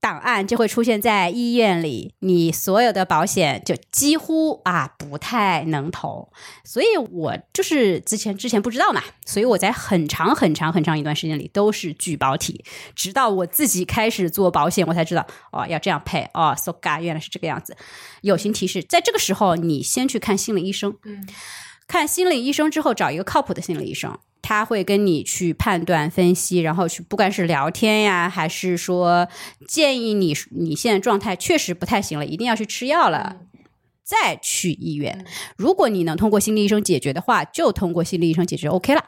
[0.00, 6.32] 档案就会出现在医院里，你所有的保险就几乎啊不太能投。
[6.64, 17.76] 所以我就是之前之前不知道嘛，所以我在很长很长很长一段时间里都是拒保体，直到我自己开始做保险，我才知道哦要这样配哦，so ga 原来是这个样子。
[18.22, 21.28] 友情提示，在这个时候你先去看心理医生，嗯
[21.86, 24.18] 看心理医生之后找一个靠谱的心理医生。
[24.42, 29.28] 他会跟你去判断、分析，然后去不管是聊天呀，还是说
[29.68, 33.36] 建议你你现在状态确实不太行了，一定要去吃药了，
[34.02, 35.24] 再去医院。
[35.56, 39.04] 如果你能通过心理医生解决的话，就通过心理医生解决 OK 了。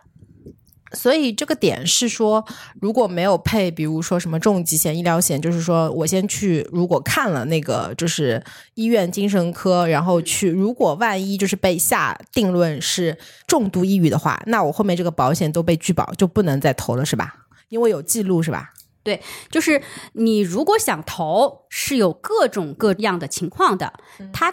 [0.95, 2.45] 所以这个点是说，
[2.81, 8.43] 如果没有配，比如说什么重疾险、医疗险，就是说我先去，如果看了那个就是
[8.75, 17.35] 医院精神科，然后去，如果万一就是被下定论是重度抑郁的话，那我后面这个保险都被拒保，就不能再投了，是吧？
[17.69, 18.71] 因为有记录，是吧？
[19.05, 23.93] 对就是你如果想投，是有各种各样的情况的，
[24.33, 24.53] 他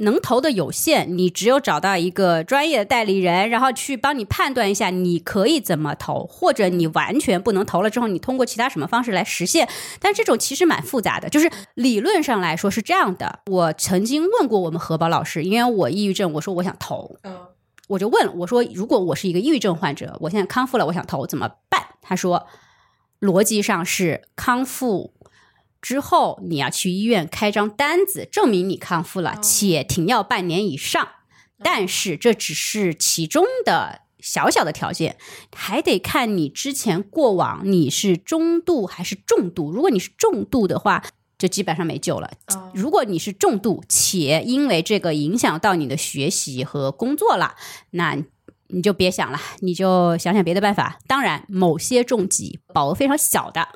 [0.00, 9.68] 能投的有限，你只有找到一个专业的代理人，然后去帮你判断一下你可以怎么投，或者你完全不能投了之后，你通过其他什么方式来实现。
[10.00, 13.40] 但这种其实蛮复杂的，就是理论上来说是这样的。
[13.46, 17.36] 我曾经问过我们何宝老师，因为我抑郁症，我说我想投，嗯
[17.88, 21.82] 我就问我说，如果我是一个抑郁症患者，我现在康复了，我想投怎么办？
[22.00, 22.46] 他说，
[23.20, 25.12] 逻辑上是康复
[25.80, 31.08] 之后你要去医院开张单子，证明你康复了，且停药半年以上。
[31.62, 35.16] 但是这只是其中的小小的条件，
[35.54, 39.70] 还得看你之前过往你是中度还是重度。
[39.70, 41.04] 如果你是重度的话，
[41.38, 42.30] 就基本上没救了。
[42.74, 47.54] 如果你是重度，且因为这个影响到你的学习和工作了，
[47.90, 48.16] 那
[48.68, 50.98] 你就别想了，你就想想别的办法。
[51.06, 53.68] 当然，某些重疾保额非常小的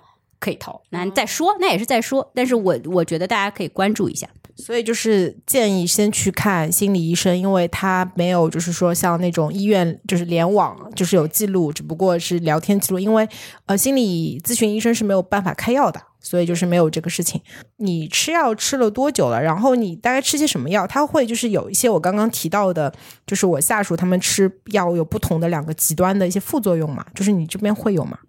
[0.44, 2.30] 可以投，那再说，那也是再说。
[2.34, 4.28] 但是我我觉得大家可以关注一下。
[4.56, 13.28] 所以就是建议先去看心理医生，因为他没有就是说像那种医院就是联网就是有记录，只不过是聊天记录，因为
[13.66, 17.40] 呃心理咨询医生是没有办法开药的，所以就是没有这个事情。
[17.78, 19.42] 你吃药吃了多久了？
[19.42, 20.86] 然后你大概吃些什么药？
[20.86, 22.94] 他会就是有一些我刚刚提到的，
[23.26, 28.20] 就是我下属他们吃药有不同的两个极端的一些副作用嘛，就是你这边会有吗？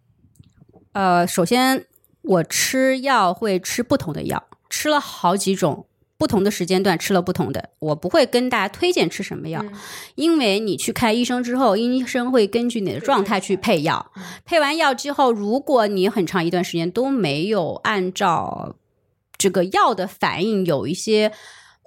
[0.93, 1.85] 呃，首先
[2.27, 5.85] 我吃药会吃不同的药，吃了好几种。
[6.17, 9.61] 不同的时间段吃了不同的，我不会跟大家推荐吃什么药，
[10.15, 14.13] 因为你去看医生之后，医生会根据你的状态去配药。
[14.45, 18.77] 配完药之后，如果你很长一段时间都没有按照
[19.37, 21.33] 这个药的反应有一些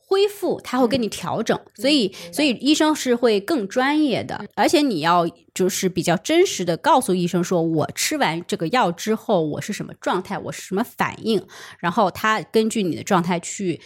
[0.08, 1.56] 恢复，他会跟你调整。
[1.76, 11.46] 所以，所以医生是会更专业的，而且你要就是比较真实的告诉医生说，我吃完这个药之后我是什么状态，我是什么反应，
[11.78, 13.80] 然后他根据你的状态去。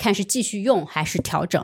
[0.00, 1.60] 看是继续用还是调整，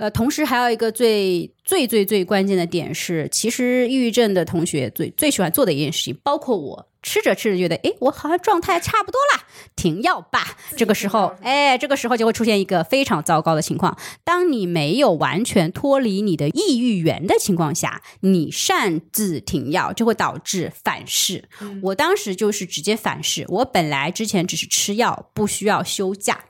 [0.00, 9.44] 呃，同时还有一个最最最最关键的点是，其实抑郁症的同学最最喜欢做的一件事情，包括我吃着吃着觉得，哎，我好像状态差不多了，
[9.76, 10.56] 停药吧。
[10.76, 21.48] 这个时候，哎，这个时候就会出现一个非常糟糕的情况，当你没有完全脱离你的抑郁源的情况下，你擅自停药就会导致反噬。
[21.82, 26.46] 我当时就是直接反噬，我本来之前只是吃药，不需要休假。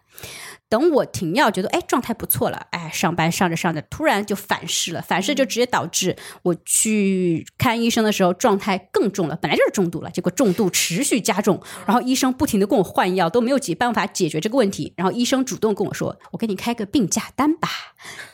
[0.68, 17.68] 等我停药，觉得哎状态不错了，哎上班上着上着，突然就反噬了，反噬就直接导致我去看医生的时候状态更重了，本来就是重度了，结果重度持续加重，然后医生不停的跟我换药，都没有解办法解决这个问题，然后医生主动跟我说，我给你开个病假单吧，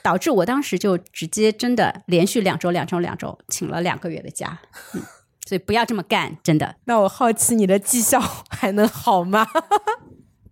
[0.03, 4.61] 导致我当时就直接真的连续两周两周两周请了两个月的假，
[4.95, 5.03] 嗯，
[5.47, 6.77] 所以不要这么干，真的。
[6.87, 9.47] 那我好奇你的绩效还能好吗？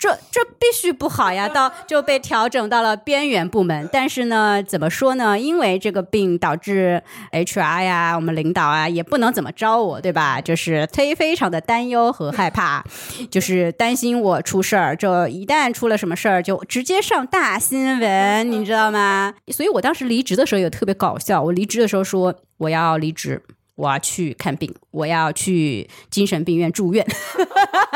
[0.03, 3.89] 这这必须不好呀，到就被调整到了边缘部门。
[3.93, 5.39] 但是呢，怎么说呢？
[5.39, 7.01] 因为这个病导致
[7.31, 10.41] HR 呀，我们领导啊，也不能怎么着我，对吧？
[10.41, 12.85] 就是忒非常的担忧和害怕，
[13.31, 14.97] 就是担心我出事儿。
[14.97, 19.33] 这一旦出了什么事儿，就直接上大新闻，你知道吗？
[19.53, 21.41] 所以我当时离职的时候也特别搞笑。
[21.41, 23.41] 我离职的时候说我要离职。
[23.75, 27.05] 我要去看病，我要去精神病院住院，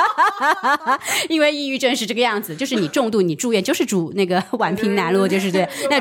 [1.29, 6.01] 因为抑郁症是这个样子，就是你重度，你住院就是住那个宛平南路，就是对， 那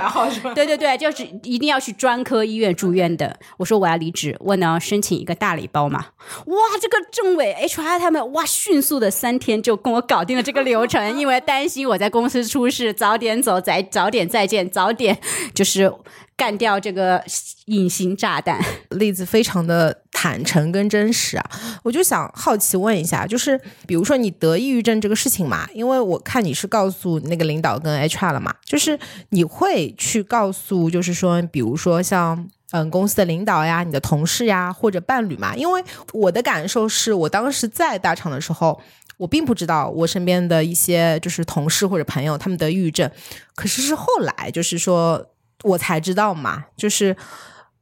[0.53, 3.37] 对对对，就是一定要去专科医院住院的。
[3.57, 6.05] 我说我要离职，我能申请一个大礼包吗？
[6.45, 15.19] 哇，这个政委 HR 他们哇，迅速的三天就跟我搞定了这个流程，因为担心我在公司出事，早点走，再早点再见，早点
[15.53, 15.93] 就是。
[16.37, 17.23] 干掉这个
[17.65, 18.59] 隐形炸弹，
[18.89, 21.49] 例子非常的坦诚跟真实啊！
[21.83, 28.99] 我就想好奇问一下，就是比如说你得抑郁症这个事情嘛，因为我看你是告诉那个领导跟 HR 了嘛，就是
[29.29, 38.79] 你会去告诉，就是说，比如说像嗯公司的领导呀、你的同事呀或者伴侣嘛，因为我的感受是我当时在大厂的时候，
[39.17, 43.09] 我并不知道我身边的一些就是同事或者朋友他们得抑郁症，
[43.55, 45.31] 可是是后来就是说。
[45.63, 47.15] 我才知道嘛，就是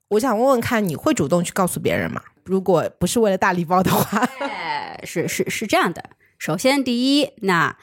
[0.10, 2.22] 我想问问看，你会主动去告诉别人吗？
[2.44, 4.28] 如果不是为了大礼包的话，
[5.04, 6.04] 是是是这样的。
[6.38, 7.78] 首先，第一，那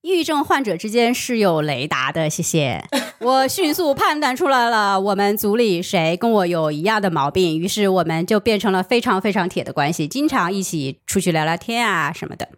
[0.00, 2.84] 抑郁症患者之间是有雷达的，谢谢。
[3.18, 12.48] 我迅速判断出来了，我们组里谁跟我有一样的毛病，于是我们就变成了非常非常铁的关系，经常一起出去聊聊天啊什么的。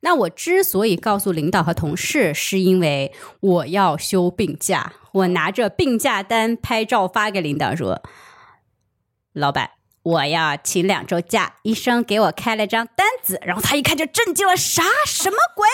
[0.00, 4.94] 那我之所以告诉领导和同事，是因为我要休病假。
[5.12, 8.00] 我拿着病假单拍照发给领导说
[9.32, 9.70] ：“老板，
[10.02, 14.82] 我要请两周假，医生给我开了张单子。”然后他一看就震惊了：“啥？
[15.06, 15.68] 什么鬼？”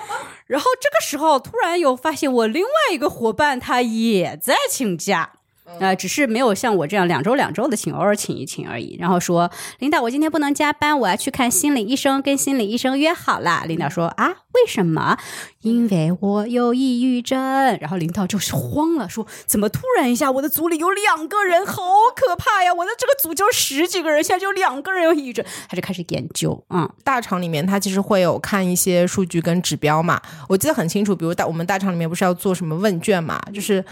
[0.46, 5.32] 然后这个时候突然又发现我另外一个伙伴他也在请假。
[5.80, 8.96] 呃，只是没有像我这样两周两周的请，偶尔请一请而已。
[8.98, 9.50] 然后说，
[9.80, 13.64] 领导，我今天不能加班，我要去看心理医生，跟心理医生约好了。
[13.66, 15.18] 领导说啊，为什么？
[15.62, 17.36] 因为我有抑郁症。
[17.80, 21.82] 然后领导就是慌了，说怎么突然一下，我的组里有两个人，好
[22.14, 22.72] 可怕呀！
[22.72, 26.64] 我的这个组就十几个人，现在就两个人有抑郁症，他就开始研究。
[26.70, 33.84] 嗯，大厂里面他其实会有看一些数据跟指标嘛，我记得很清楚，比如大我们大厂里面不是要做什么问卷嘛，就是。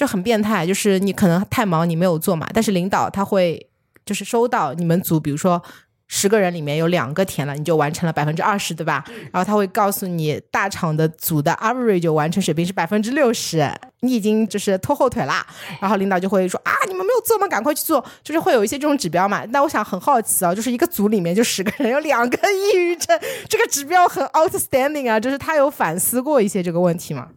[0.00, 2.48] 就很变态，就是你可能太忙，你没有做嘛。
[2.54, 3.68] 但是领导他会
[4.06, 5.62] 就是收到你们组，比如说
[6.08, 9.04] 十个人里面有两个填了，你就完成了百分之二十，对吧？
[9.30, 13.70] 然后他会告诉你大厂的组的 average 就完成水平是百分之六十，
[14.00, 15.46] 你已经就是拖后腿啦。
[15.82, 17.46] 然后领导就会说啊，你们没有做吗？
[17.46, 19.44] 赶快去做，就是会有一些这种指标嘛。
[19.50, 23.20] 那我想很好奇啊，就是一个组里面就十个人有两个 抑郁症，
[23.50, 27.28] 这个指标很 outstanding 啊，就是他有反思过一些这个问题吗？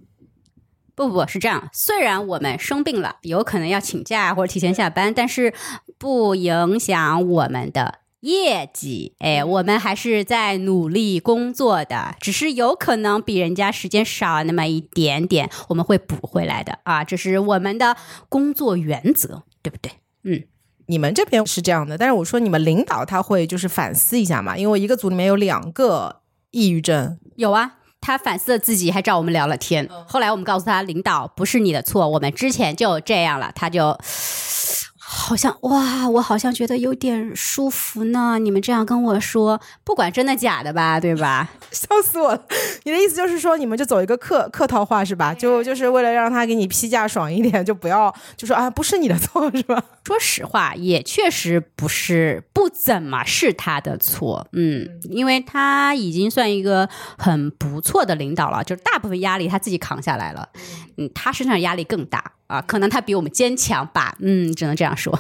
[0.95, 5.53] 不不不是这样，虽然我们生病了，有可能要请假或者提前下班，但是
[5.97, 9.15] 不影响我们的业绩。
[9.19, 17.03] 哎，我们还是在努力工作的，只是有可能比人家时间少那么一点点，我们会补回来的啊！
[17.03, 17.97] 这是我们的
[18.29, 19.91] 工作原则，对不对？
[20.23, 20.43] 嗯，
[20.85, 26.21] 你们这边是这样的，但是我说你们领导他会就是反思一下嘛，因为一个组里面有两个
[26.51, 27.77] 抑郁症，有啊。
[28.03, 29.89] 他反思了自己，还找我们聊了天。
[30.05, 33.49] 后来我们告诉他，领导不是你的错，我们之前就这样了。
[33.55, 33.97] 他就。
[35.15, 38.39] 好像哇，我好像觉得有点舒服呢。
[38.39, 41.49] 你们这样跟我说，不管真的假的吧，对吧？
[41.71, 42.43] 笑死我了！
[42.83, 45.31] 你的意思就是说，你们就走一个客客套话是吧？
[45.33, 49.81] 就就是为了让他给你批假爽一点，就不要就说啊，不是你的错是吧？
[50.03, 54.47] 说实话，也确实不是不怎么是他的错。
[54.51, 60.49] 嗯，因为他已经算一个很不错的领导了，就是大部分压力他自己扛下来了。
[60.97, 62.33] 嗯，他身上压力更大。
[62.47, 65.17] 啊，可能他比我们坚强吧，嗯，只能这样说。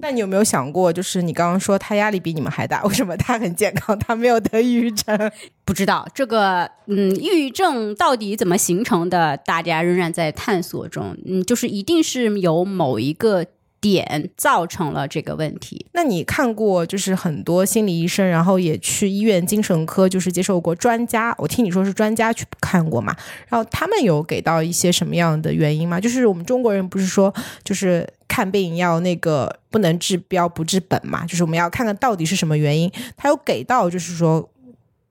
[0.00, 5.30] 那你有没有想过，就是你刚刚说他压力比你们还大，为什么他很健康，他没有得抑郁症？
[5.64, 11.16] 不知道这个，嗯，抑郁症到底怎么形成的，大家仍然在探索中。
[11.26, 13.46] 嗯，就是一定是有某一个。
[13.90, 15.86] 点造成了这个问题。
[15.92, 23.14] 那你看过就是很多心理医生，然后也去医院精神科，就是接受过专家，我听你说是专家去看过嘛？
[23.48, 26.00] 然后他们有给到一些什么样的原因吗？
[26.00, 27.32] 就是我们中国人不是说
[27.62, 31.24] 就是看病要那个不能治标不治本嘛？
[31.26, 32.90] 就是我们要看看到底是什么原因。
[33.16, 34.50] 他有给到就是说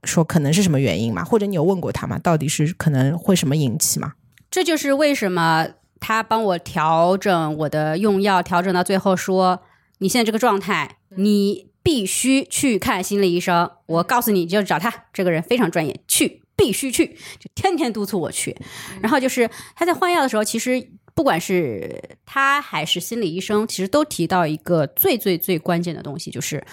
[0.03, 1.23] 说可能是什么原因嘛？
[1.23, 2.19] 或者你有问过他吗？
[2.19, 4.13] 到底是可能会什么引起吗？
[4.51, 5.67] 这就是为什么
[6.07, 9.63] 他帮我调整我的用药，调整到最后说
[9.97, 13.71] 你现在这个状态，你必须去看心理医生。
[13.87, 18.55] 我告诉你，就找他这个人非常专业，去必须去，就天天督促我去。
[19.01, 26.63] 然后就是他在换药的时候，其实不管是他还是心理医生，其实都提到一个最最最关键的东西，就是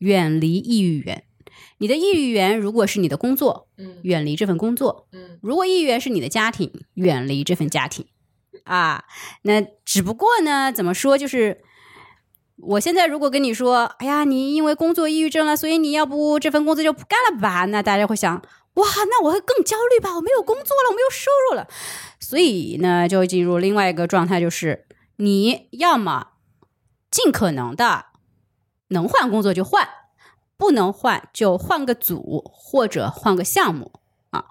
[0.00, 1.24] 远离抑郁源。
[1.78, 8.04] 你的抑郁源如果是你的工作，嗯，远离这份工作，嗯，如果抑郁源是你的家庭，远离这份家庭，
[8.64, 9.04] 啊，
[9.42, 11.62] 那只不过呢，怎么说，就是
[12.56, 17.64] 我现在如果跟你说，哎呀，你因为工作抑郁症了，所以你要不这份工作就不干了吧？
[17.66, 18.34] 那大家会想，
[18.74, 20.14] 哇，那我会更焦虑吧？
[20.16, 21.66] 我没有工作了，我没有收入了，
[22.20, 24.86] 所以呢，就进入另外一个状态，就是
[25.16, 26.28] 你要么
[27.10, 28.06] 尽可能的
[28.88, 29.88] 能换工作就换。
[30.58, 33.90] 不能换就换个组或者换个项目
[34.32, 34.44] 啊。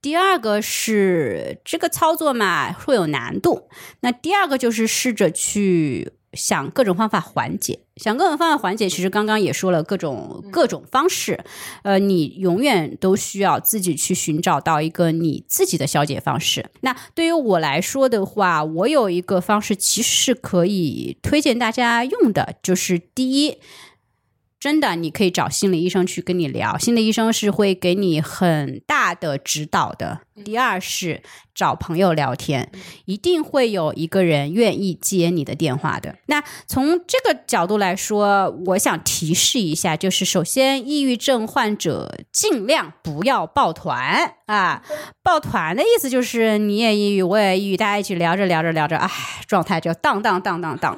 [0.00, 3.68] 第二个是这个操作嘛会有难度，
[4.00, 8.88] 那第二个就是试着去想各种方法缓解，想各种方法缓解。
[8.88, 11.44] 其实刚刚也说了各种各种方式，
[11.84, 16.70] 呃，你永远都需要自己去寻找到一个你自己的消解方式。
[16.80, 23.58] 那对于我来说的话，我有一个方式其实是可以推荐大家用的，就是第一。
[24.62, 30.20] 真的，你可以找心理医生去跟你聊，心理医生是会给你很大的指导的。
[30.44, 31.20] 第二是
[31.52, 32.70] 找朋友聊天，
[33.06, 36.14] 一定会有一个人愿意接你的电话的。
[36.26, 44.84] 那从这个角度来说，我想提示一下，就是首先，抑郁症患者尽量不要抱团啊！
[45.24, 49.10] 抱团的意思就是你也抑郁，我也抑郁，大家一起聊着聊着聊着，哎，
[49.48, 50.96] 状态就荡荡荡荡荡。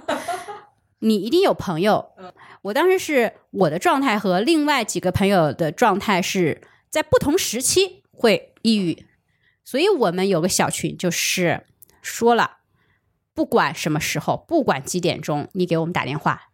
[1.00, 2.10] 你一定有朋友。
[2.64, 9.04] 我当时是我的状态和另外几个朋友的状态是在不同时期会抑郁，
[9.62, 11.66] 所以我们有个小群，就是
[12.00, 12.58] 说了，
[13.34, 16.48] 不管什么时候，不管几点钟，你给我们打电话。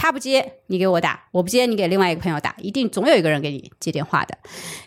[0.00, 4.38] 他不接，你给我打；我不接，你给另外一个朋友打，一定总有一个人给你接电话的。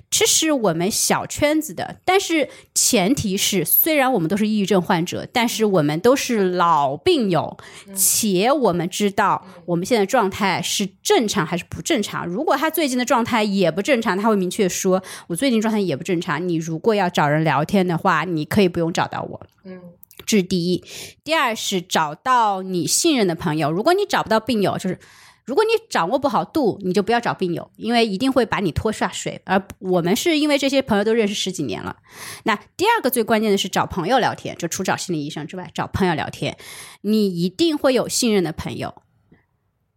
[0.10, 7.56] 这是我们小圈子的，但是前提是，虽然我们都是抑郁症患者，但是我们都是老病友，
[7.96, 12.26] 且我们知道我们现在状态是正常还是不正常。
[12.26, 19.40] 如果他最近的状态也不正常，他会明确说：“我最近状态也不正常。”你如果要找人聊天的话，你可以不用找到我。
[19.64, 19.80] 嗯。
[20.26, 20.84] 这是第一，
[21.24, 23.72] 第二是找到你信任的朋友。
[23.72, 25.00] 如果你找不到病友，就是
[25.46, 29.42] 如果你掌握不好度，你就不要找病友，因为一定会把你拖下水。
[29.46, 31.98] 而我们是因为这些朋友都认识十几年了。
[32.44, 36.58] 那第二个最关键的是找朋友聊天，就除找心理医生之外，找朋友聊天，
[37.02, 39.04] 你一定会有信任的朋友。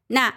[0.09, 0.35] 那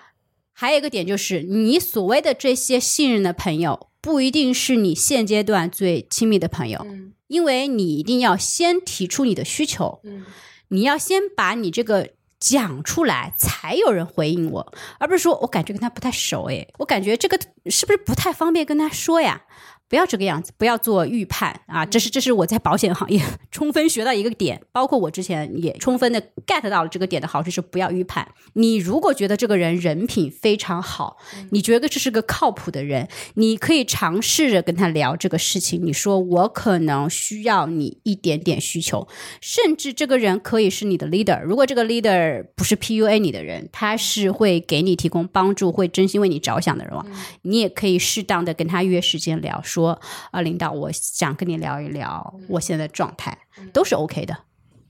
[0.53, 6.85] 还有一个点就是，你所谓的这些信任的朋友，不一定是你现阶段最亲密的朋友。
[7.29, 10.25] 因为你一定要先提出你的需求，嗯，
[10.67, 12.09] 你要先把你这个
[12.39, 19.43] 讲出来，才有人回应我，而不是说我感觉跟他不太熟，诶，我感觉这个是不是不太方便跟他说呀？
[19.89, 21.83] 不要这个样子，不要做预判啊！
[21.83, 23.19] 这是这是我在保险行业
[23.49, 28.27] 充分学到一个点，包括我之前也充分的 get 到了这个点的好处是不要预判。
[28.53, 31.17] 你如果觉得这个人人品非常好，
[31.49, 35.83] 你觉得这是个靠谱的人，你可以尝试着跟他聊这个事情。
[35.83, 39.07] 你说我可能需要你一点点需求，
[39.41, 41.41] 甚至这个人可以是你的 leader。
[41.41, 46.93] 如果这个 leader 不是 PUA 你的人，他是会给你提供帮助，会真心为你着想的人，
[47.41, 49.78] 你也可以适当的跟他约时间聊说。
[49.79, 49.99] 说
[50.31, 53.37] 啊，领导，我想跟你聊一聊我现在状态，
[53.71, 54.35] 都是 OK 的。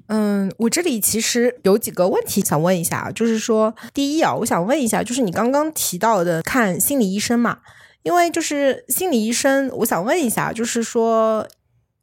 [0.07, 7.59] 嗯，我这里其实有几个问题想问一下，就是说，第一啊，我想问一下，就是你刚刚提到的看心理医生嘛，
[8.01, 11.47] 因为就是心理医生，我想问一下，就是说，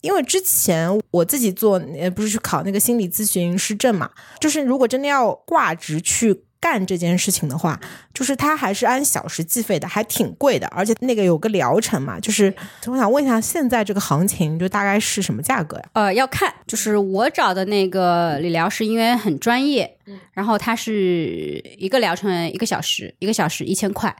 [0.02, 1.80] 因为之前我自己做，
[2.14, 6.45] 不是去考那个心理咨询师证嘛，就是如果真的要挂职去。
[6.60, 7.78] 干这件事情的话，
[8.14, 12.18] 就是他还是按小时计费的，还挺贵的，而且那个有个疗程嘛。
[12.18, 12.52] 就是
[12.86, 15.84] 我想问一下，现在这个行情就大概是什么价格呀？
[15.92, 19.98] 呃，要看，就是我找的那个理疗师，因为很专业，
[20.32, 24.14] 然后他是一个疗程一个小时，一个小时一千块，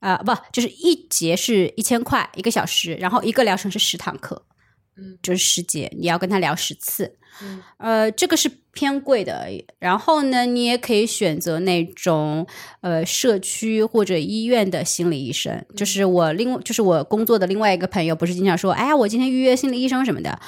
[0.00, 4.44] 啊，不，就是一节是一千块一个小时，然后一个疗程是十堂课，
[4.96, 7.16] 嗯，就是十节，你要跟他聊十次。
[7.78, 9.64] 呃，这个是偏贵的而已。
[9.78, 12.46] 然后呢，你也可以选择那种
[12.80, 15.64] 呃社区或者医院的心理医生。
[15.76, 20.38] 就是我另就是我工作的另外一个朋友，不是经常说，哎呀，我今天预约心理医生什么的，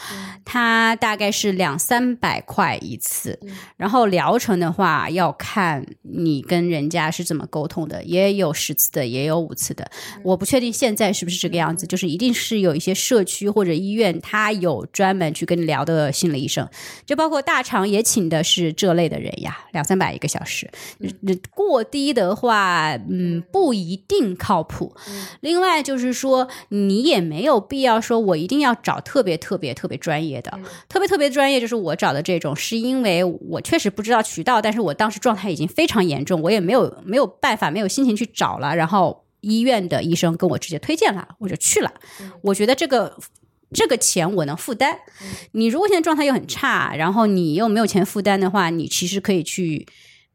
[0.45, 3.39] 他大概是两三百块一次。
[3.77, 9.91] 然后疗程的话，要看你跟人家是怎么沟通的，也有十次的，也有五次的。
[10.23, 16.69] 我不确定现在是不是这个样子，就是一定是有一些社区或者医院，他有专门去跟你聊的心理医生。
[17.07, 20.71] 就包括大厂也请的是这类的人呀，两三百一个小时，
[21.51, 24.95] 过低的话，嗯，不一定靠谱。
[25.41, 30.59] 另外就是说，你也没有必要说我一定要找特别特别特别专业的，
[30.89, 41.93] 特别特别专业就是我找的这种，是因为我确实不知道渠道，但是我当时状态已经非常严重，我也没有没有办法，没有心情去找了，然后医院的医生跟我直接推荐了，我就去了。
[42.43, 43.17] 我觉得这个。
[43.75, 44.97] 这个钱我能负担，
[45.53, 49.87] 你如果现在状态又很差，然后你又没有钱负担的话，你其实可以去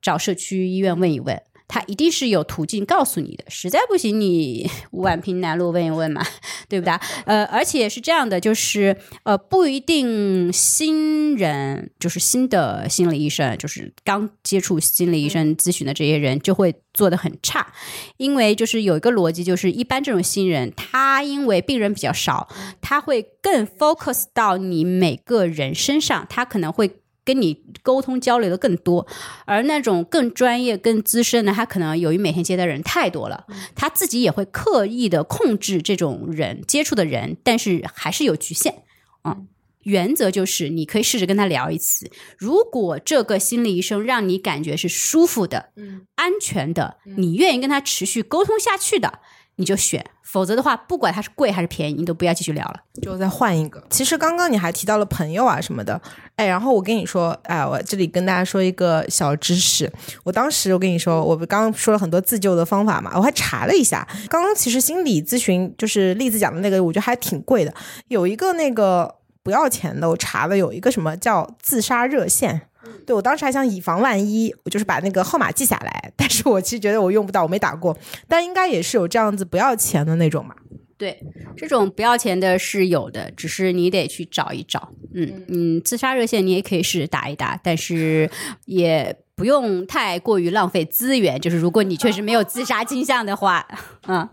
[0.01, 1.41] 找社区医院问一问。
[1.70, 6.26] 他一定是有途径告诉你的，实在不行你 宛平南路问一问嘛，
[6.67, 6.91] 对不对？
[7.26, 17.72] 呃，而且是这样的，就是呃，不一定新人就是新的心理医生，就是刚接触心理医生咨询的这些人就会做的很差，
[18.17, 22.49] 因为就是有一个逻辑，就是一般这种新人他因为病人比较少，
[22.82, 26.99] 他会更 focus 到你每个人身上，他可能会。
[27.30, 29.05] 跟你沟通交流的更多，
[29.45, 38.82] 而那种更专业、更资深的，他可能由于每天接待人太多了，他自己也会刻意的控制这种人接触的人，但是还是有局限。
[39.23, 39.47] 嗯，
[39.84, 45.71] 原则就是你可以试着跟他聊一次，如果这个心理医生让你感觉是舒服的、
[46.15, 49.19] 安全的，你愿意跟他持续沟通下去的。
[49.60, 53.84] 你就选，否则的话，不管它是贵还是便宜，你都不要继续聊了，就再换一个。
[53.89, 56.01] 其实刚刚你还提到了朋友啊什么的，
[56.38, 59.91] 哎，然后我跟你说，哎，我这里跟大家说一个小知识。
[60.24, 64.07] 我当时我跟你说，我刚刚说了很多自救的方法嘛，我还查了一下。
[64.30, 67.74] 刚刚其实心理咨询就是例子讲的那个，我觉得还挺贵的。
[68.07, 72.68] 有一个那个不要钱的，我查了有一个什么叫自杀热线。
[73.05, 76.11] 对，我当时还想以防万一，我就是把那个号码记下来。
[76.15, 77.97] 但是我其实觉得我用不到，我没打过。
[78.27, 80.55] 但应该也是有这样子不要钱的那种嘛。
[80.97, 81.17] 对，
[81.55, 84.91] 这种不要钱的是有的，只是你得去找一找。
[85.13, 88.30] 嗯嗯，自杀热线你也可以试着打一打，但是
[88.65, 91.39] 也不用太过于浪费资源。
[91.39, 93.65] 就是如果你确实没有自杀倾向的话，
[94.07, 94.27] 嗯，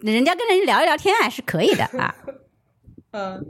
[0.00, 2.14] 人家跟人聊一聊天还是可以的啊。
[3.18, 3.42] 嗯，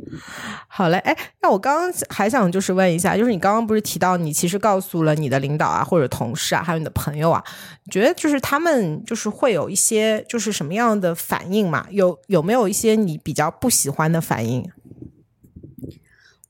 [0.69, 7.43] 好嘞，哎，那我刚刚还想就是问一下，就是你刚刚不是提到你其实告诉了你的领导啊，或者同事啊，还有你的朋友啊，
[7.85, 11.89] 你觉得就是他们就是会有一些就是什么样的反应嘛？
[11.91, 14.71] 有有没有一些你比较不喜欢的反应？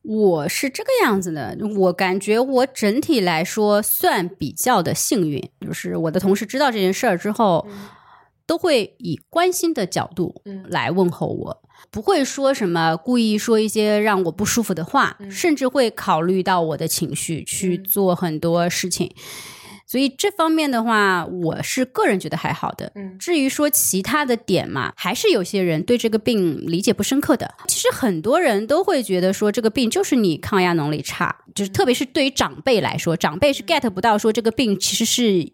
[0.02, 7.66] 我是这个样子的，我感觉我整体来说算比较的幸运，就是我的同事知道这件事儿之后，
[8.46, 11.62] 都会以关心的角度来问候我。
[11.90, 19.10] 不会说什么故意说一些让我不舒服的话，甚至会考虑到我的情绪去做很多事情。
[19.88, 22.92] 所以这方面的话，我是个人觉得还好的。
[23.20, 27.54] 至于说其他的点嘛，还是有些人对这个病理解不深刻的。
[27.68, 35.52] 其实很多人都会觉得说这个病就是你抗压能力差，就是特别是对于长辈来说，长辈是 get 不到说这个病其实是。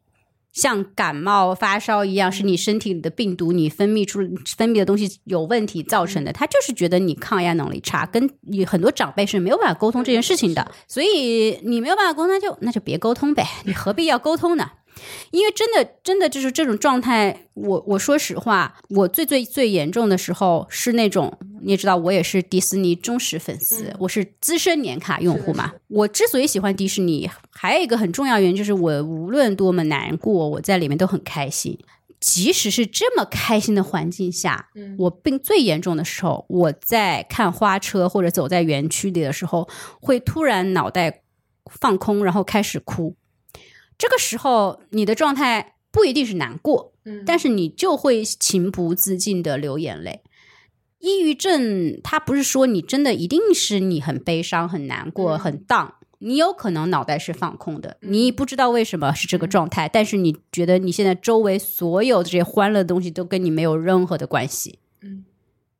[0.52, 4.20] 像感冒发烧一样，是你身体里的病毒，你分泌出
[4.56, 6.32] 分泌的东西有问题造成的。
[6.32, 10.70] 他就是觉得你抗压能力差，跟你很多长辈是没有办法沟通这件事情的。
[10.86, 14.70] 所以你没有办法沟通，那就那就别沟通呗，你何必要沟通呢？
[15.30, 17.46] 因为真的，真的就是这种状态。
[17.54, 25.72] 我我说实话，我最最最严重的时候是那种，你也知道，我也是迪士尼忠实粉丝，我是资深年卡用户嘛。
[25.88, 31.78] 我之所以喜欢迪士尼，还有一个很重要原因就是，我无论多么难过，我在里面都很开心。
[32.18, 39.68] 即使是这么开心的环境下，我病最严重的时候，我在看花车或者走在园区里的时候，
[40.00, 41.22] 会突然脑袋
[41.66, 43.16] 放空，然后开始哭。
[44.02, 50.22] 这个时候，你的状态不一定是难过，嗯，但是你就会情不自禁的流眼泪。
[50.98, 65.24] 抑郁症，它不是说你真的一定是你很悲伤、很难过、很荡，你有可能脑袋是放空的，你不知道为什么是这个状态，但是你觉得你现在周围所有的这些欢乐的东西都跟你没有任何的关系，嗯，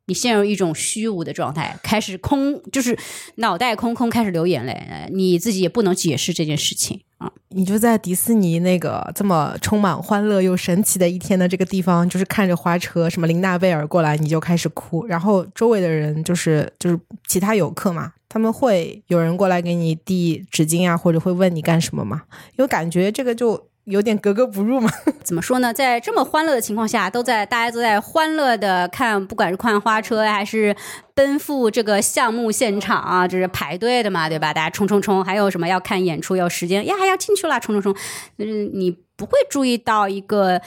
[0.05, 2.97] 你陷入一种虚无的状态，开始空，就是
[3.35, 7.31] 脑袋空空，开始流眼泪，你自己也不能解释这件事情啊。
[7.49, 22.23] 你就在迪士尼那个这么充满欢乐又神奇的一天的这个地方，就是看着花车什么琳娜贝尔过来，你就开始哭，然后周围的人就是就是其他游客嘛，他们会有人过来给你递纸巾啊，或者会问你干什么吗？
[22.57, 24.89] 因为感觉这个就有点格格不入嘛。
[25.23, 25.73] 怎么说呢？
[25.73, 30.75] 在这么欢乐的情况下，都在大家都在欢乐的看，不管是看花车还是
[31.13, 34.53] 奔赴这个项目现场啊，这是排队的嘛，对吧？
[34.53, 37.93] 大家冲冲冲，还有什么要看演出，有时间呀，要进去了，冲冲冲，
[38.37, 40.61] 就是你不会注意到一个。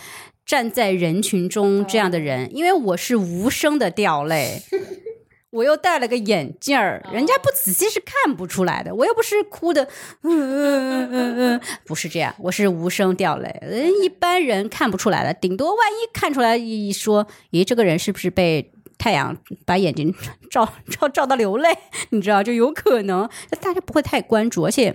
[0.47, 4.62] 站在人群中这样的人，因为我是无声的掉泪，
[5.57, 8.94] 我又戴了个眼镜儿，人家不仔细是看不出来的。
[8.94, 9.84] 我又不是哭的，
[10.22, 13.59] 嗯嗯嗯嗯，不是这样，我是无声掉泪。
[13.62, 19.34] 人一般人看不出来的，顶多万一看出来，一说，咦，这个人是不是被太阳
[19.64, 20.14] 把眼睛
[20.50, 21.74] 照 照照到流泪？
[22.11, 23.26] 你知道，就有可能，
[23.61, 24.94] 大家不会太关注，而且。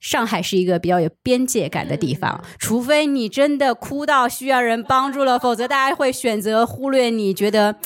[0.00, 7.34] 上海是一个比较有边界感的地方，除非你真的哭到需要人帮助了，否则大家会选择忽略你。
[7.34, 7.76] 觉得，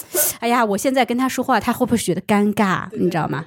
[0.40, 2.88] 哎呀，我现在跟他说话，他会不会觉得尴尬？
[2.92, 3.44] 你知道吗？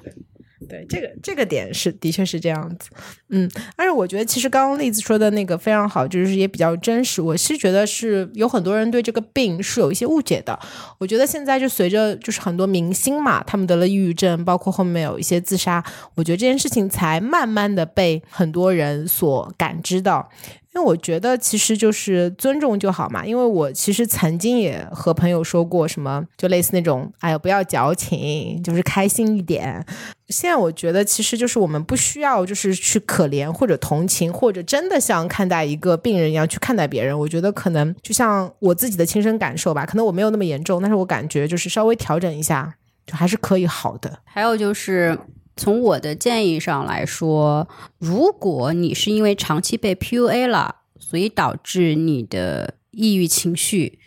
[0.68, 2.89] 对，这个这个点是的确是这样子，
[3.30, 7.22] 嗯，但是我觉得其实刚刚例子说的那个非常好，就是也比较真实。
[7.22, 10.57] 我是觉得是有很多人对这个病是有一些误解的。
[10.97, 15.84] 我觉得现在就随着就是很多明星嘛，他们得了抑郁症，包括后面有一些自杀，
[16.16, 20.30] 我觉得这件事情才慢慢的被很多人所感知到。
[20.76, 23.26] 因为我觉得其实就是尊重就好嘛。
[23.26, 29.84] 因为我其实曾经也和朋友说过什么，就类似那种，哎呀，不要矫情，就是开心一点。
[30.28, 37.17] 现在我觉得其实就是我们不需要就是去可怜或者同情，或者真的像看待一个病人一样去看待别人。
[37.17, 44.19] 我觉得可能就像我自己的亲身感受吧，可能我没有那么严重，但是我感觉就是稍微调整一下，就还是可以好的。
[44.26, 45.17] 还有就是。
[45.56, 53.99] 从我的建议上来说，如果你是因为长期被 PUA 了，所以导致你的抑郁情绪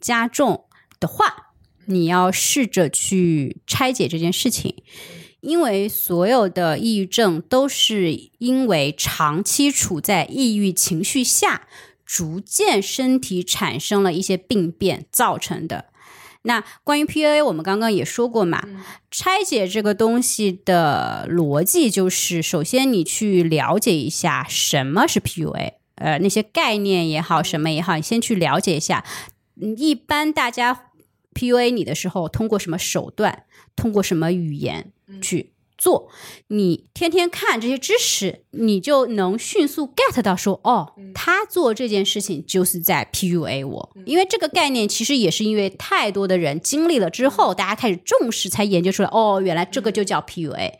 [0.00, 0.64] 加重
[1.00, 1.52] 的话，
[1.86, 4.82] 你要试着去拆解这件事情。
[5.40, 11.68] 因为所有的抑郁症都是因为长期处在抑郁情绪下，
[12.06, 15.86] 逐渐身体产生了一些病变造成的。
[16.46, 18.62] 那关于 PUA，我们刚刚也说过嘛，
[19.10, 29.02] 拆解这个东西的逻辑就是，首先你去了解一下什么是 PUA，呃，那些概念也好，什么也好，你先去了解一下。
[29.60, 30.90] 嗯，一般大家
[31.34, 34.92] PUA 你的时候，通过什么手段，通过什么语言
[35.22, 35.53] 去？
[35.84, 36.08] 做，
[36.48, 43.90] 你天天看这些知识，你就能迅速 get 到说，哦，他做这件事情就是在 PUA 我。
[44.06, 50.72] 因为这个概念其实也是因为太多的人经历了之后，大家开始重视，才研究出来，哦，原来这个就叫 PUA。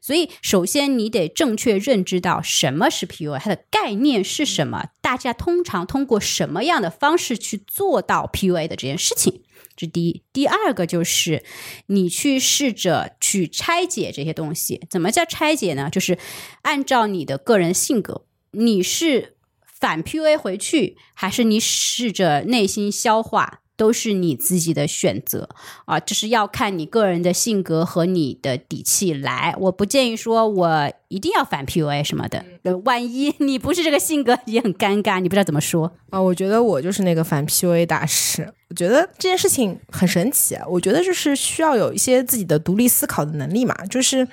[0.00, 9.42] 所以，首先你得正确认知到什么是 PUA，它的概念是什么，大家通常通过什么样的方式去做到 PUA 的这件事情。
[9.78, 11.44] 这第一，第二个就是
[11.86, 14.82] 你去试着去拆解这些东西。
[14.90, 15.88] 怎么叫拆解呢？
[15.88, 16.18] 就是
[16.62, 23.60] 按照你的个人性格，你是反 PUA 回去，还是你试着内心消化？
[23.78, 25.48] 都是你自己的选择
[25.86, 29.54] 啊，这是要看你个人的性格和你的底气来。
[29.58, 32.44] 我不建议说我一定要反 PUA 什么的，
[32.84, 36.20] 万一你不是这个性格，也很尴尬，你不知道怎么说啊。
[36.20, 38.52] 我觉得我就是那个反 PUA 大师。
[38.68, 44.28] 我觉得这件事情很神奇，我觉得就是需要有一些自己的独立思考的能力嘛，就是。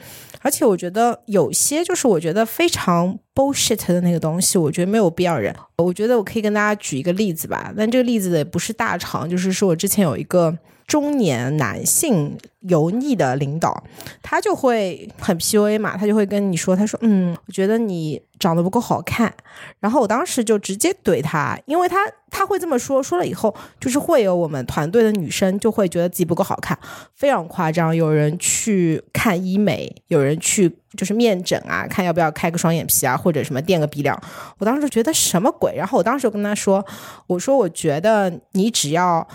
[0.46, 5.52] 而且我觉得有些就是我觉得非常 bullshit 的那个东西，我觉得没有必要忍。
[5.78, 10.56] 我觉得我可以跟大家举一个例子吧，但这个例子也不是大厂，就是说我之前有一个。
[10.88, 13.84] 中年男性油腻的领导，
[14.22, 19.34] 他就会很 PUA 嘛，他就会跟你说，他说，嗯，我觉得你长得不够好看。
[19.80, 21.98] 然后我当时就直接怼他，因为他
[22.30, 26.78] 他会这么说，说了以后，就是会有我们团队的女生就会觉得自己不够好看，
[27.16, 27.96] 非常夸张。
[27.96, 34.20] 有人去看医美，有人去就是面诊啊，看要不要开个双眼皮啊，或者什么垫个鼻梁。
[34.60, 35.74] 我当时觉得什么鬼？
[35.76, 36.86] 然后我当时就跟他说，
[37.26, 39.28] 我说我觉得你只要。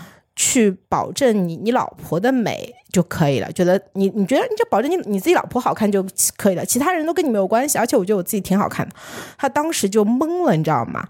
[0.43, 6.03] 去保证你你老婆的美就可以了，觉得你你觉得你就保证你你自己老婆好看就
[6.35, 7.77] 可以了，其他人都跟你没有关系。
[7.77, 8.95] 而且我觉得我自己挺好看的。
[9.37, 11.07] 他当时就懵了，你知道吗？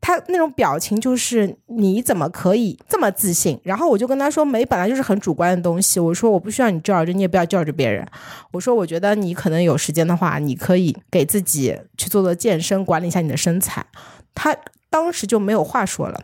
[0.00, 3.60] 他那种表情就是你怎么可以这么自信？
[3.62, 6.00] 然后我就跟他说，美本来就是很主观的东西。
[6.00, 8.04] 我说我不需要你照着，你也不要照着别人。
[8.50, 13.86] 我说我觉得你可能有时间的话，你可以给自己去做做健身，管理一下你的身材。
[14.34, 14.56] 他
[14.90, 16.20] 当时就没有话说了。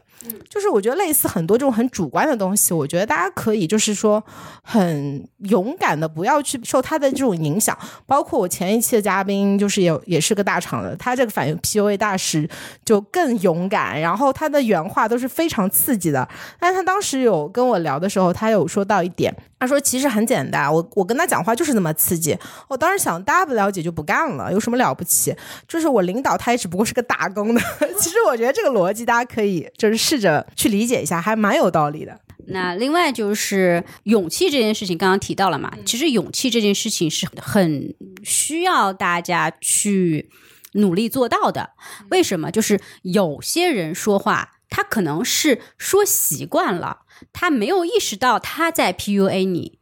[0.49, 4.23] 就是我觉得类似很多这种很主观的东西，我觉得大家可以就是说
[4.63, 7.77] 很勇敢的不要去受他的这种影响。
[8.07, 12.49] 包括我前一期的嘉宾就是也也是个大厂的，他这个反 PUA 大师
[12.85, 16.29] 就更勇敢，然后他的原话都是非常刺激的。
[16.59, 22.37] 但他当时有跟我聊的时候，他有说到一点，他说其实很简单，我我跟他讲话就是那么刺激。
[22.69, 25.35] 我当时想，大不了解就不干了，有什么了不起？
[25.67, 27.61] 就是我领导他也只不过是个打工的。
[27.99, 32.21] 其实我觉得这个逻辑大家可以就是试着去理解一下，还蛮有道理的。
[32.49, 37.95] 那另外就是勇气这件事情，刚刚提到了嘛，其实勇气这件事情是很
[38.25, 40.29] 需要大家去
[40.73, 41.71] 努力做到的。
[42.11, 42.51] 为什么？
[42.51, 47.03] 就是有些人说话，他可能是说习惯了，
[47.33, 49.79] 他没有意识到他在 PUA 你，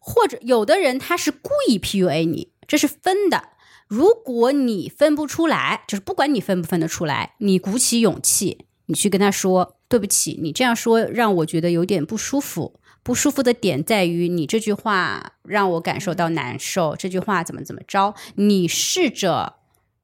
[0.00, 3.50] 或者有的人他是故意 PUA 你，这是分的。
[3.86, 12.80] 如果你分不出来，就是不管你分不分得出来，你鼓起勇气，你去跟他说对不起，你这样说让我觉得有点不舒服。
[13.04, 18.14] 不舒服的点在于你这句话让我感受到难受，这句话怎么怎么着？
[18.34, 19.54] 你试着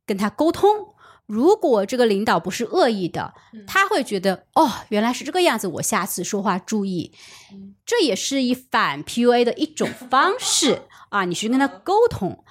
[0.06, 0.94] 跟他沟通。
[1.26, 3.34] 如果这个领导不是恶意的，
[3.66, 7.10] 他会觉得哦，原来是这个样子，我下次说话注意。
[7.84, 12.44] 这也是一反 PUA 的一种方式 啊，你去跟他沟通。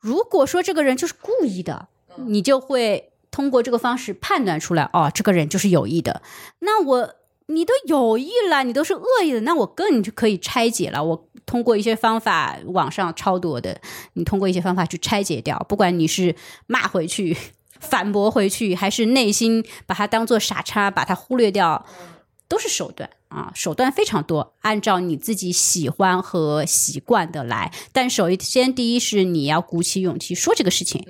[0.00, 1.88] 如果说这个人就是故意的，
[2.26, 6.22] 你就会通过这个方式判断出来，哦，这个人就是有意的。
[6.60, 7.14] 那我
[7.46, 11.02] 你都有意了，你都是恶意的，那我更就可以拆解了。
[11.02, 13.80] 我通过一些方法，网上超多的，
[14.12, 15.58] 你通过一些方法去拆解掉。
[15.68, 17.36] 不管你是骂回去、
[17.80, 21.84] 反驳回去，还是内心把他当做傻叉，把他忽略掉，
[22.46, 23.10] 都是手段。
[23.28, 27.72] 啊，手段非常多，按照你自己喜欢和习惯的来。
[27.90, 31.06] 但首先，第一是你要鼓起勇气说这个事情，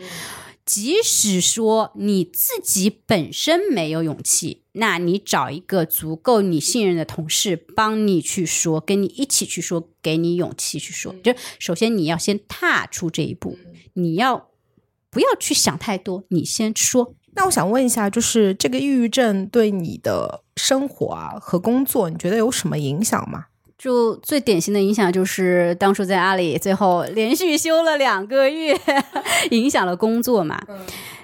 [0.65, 11.15] 即使说你自己本身没有勇气，那你找一个足够你信任的同事帮你去说，跟你一起去说，给你勇气去说。
[11.23, 13.59] 就首先你要先踏出这一步，
[13.95, 14.51] 你要
[15.11, 17.15] 不要去想太多，你先说。
[17.35, 23.47] 那我想问一下，就是这个抑郁症对你的生活啊和工作，你觉得有什么影响吗？
[23.83, 28.79] 就最典型的影响就是当初在阿里，最后连续休了两个月，
[29.51, 30.57] 影响了工作嘛。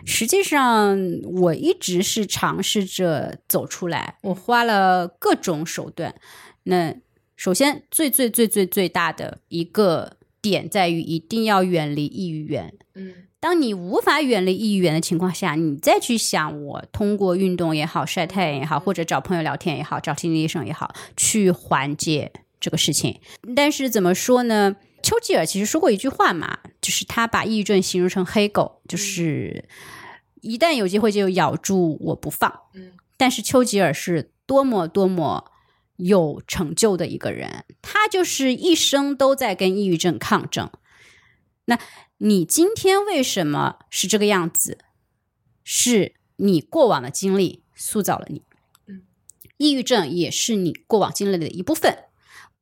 [0.05, 0.99] 实际上，
[1.41, 6.17] 我一直是尝试着走出来，我花了各种手段。
[6.65, 6.97] 那
[7.37, 12.75] 首先，最最最最最大的一个点在于，一定要远离抑郁源。
[12.97, 13.15] 嗯。
[13.39, 23.21] 当你无法远离抑郁源的情况下，你再去想我通过运动也好、晒太阳也好，或者找朋友聊天也好、找心理医生也好，去缓解这个事情。
[23.55, 24.77] 但是怎么说呢？
[25.03, 29.69] 丘吉尔其实说过一句话嘛，就是他把抑郁症形容成黑狗，就是
[30.41, 32.53] 一旦有机会就咬住我不放。
[32.75, 35.53] 嗯，但是丘吉尔是多么多么
[35.97, 40.71] 有成就的一个人，他就是一生都在跟抑郁症抗争。
[41.67, 41.79] 那。
[42.21, 44.79] 你今天为什么是这个样子？
[45.63, 48.43] 是你过往的经历塑造了你。
[49.57, 52.07] 抑郁症也是你过往经历的一部分，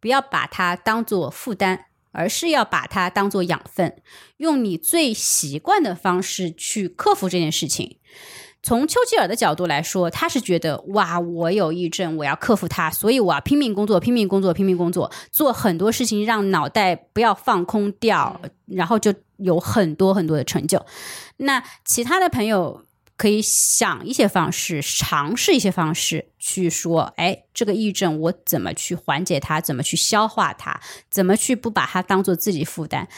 [0.01, 3.97] 不要把它当做负担，而是要把它当做养分，
[4.38, 7.99] 用你最习惯的方式去克服这件事情。
[8.62, 20.84] 从丘吉尔的角度来说，他是觉得哇，我有抑郁症，我要克服它，所以我要拼命工作，拼命工作，拼命工作，做很多事情，让脑袋不要放空掉，然后就有很多很多的成就。
[21.36, 22.84] 那其他的朋友
[23.17, 33.09] 可以想一些方式，尝试一些方式去说，哎，这个抑郁症我怎么去缓解它，怎么去消化它，怎么去不把它当做自己负担？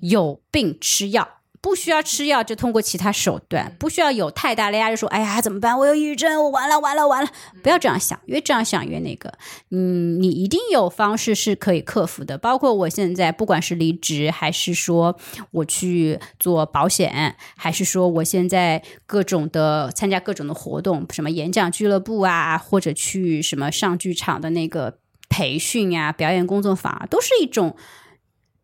[0.00, 1.35] 有病吃药。
[1.66, 3.74] 不需要吃药，就通过其他手段。
[3.76, 5.76] 不需要有太大的压力，说：“哎呀，怎么办？
[5.76, 7.28] 我有抑郁症，我完了，完了，完了！”
[7.60, 9.32] 不要这样想，越这样想越那个。
[9.72, 12.38] 嗯，你一定有方式是可以克服的。
[12.38, 15.18] 包括我现在，不管是离职，还是说
[15.50, 24.98] 我去做保险，还是说我现在各种的参加各种的活动，什么演讲俱乐部啊，或者去什么上剧场的那个
[25.28, 27.74] 培训啊，表演工作坊，都是一种。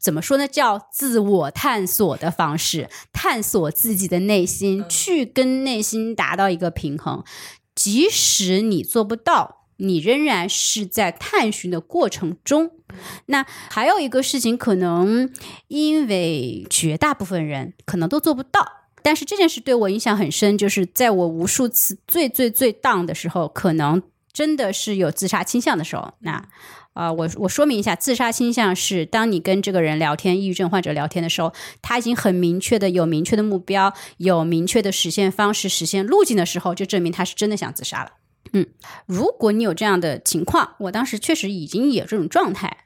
[0.02, 0.48] 怎么说呢？
[0.48, 7.22] 叫自我探索的方式，探索自己的内心，去跟内心达到一个平衡。
[7.76, 12.72] 即使你做不到，你仍然是在探寻的过程中。
[13.26, 15.32] 那还有一个事情，可能
[15.68, 18.66] 因为绝大部分人可能都做不到，
[19.04, 26.48] 但是这件事对我影响很深，就是在我无数次最最最 down 的时候，可能真的是有自杀倾向的时候，那。
[26.94, 38.12] 啊，我我说明一下，自杀倾向是当你跟这个人聊天，抑郁症患者聊天的时候，他已经很明确的有明确的目标，有明确的实现方式、实现路径的时候，就证明他是真的想自杀了。
[38.52, 38.66] 嗯
[39.06, 42.76] 如果你有这样的情况，我当时确实已经有这种状态，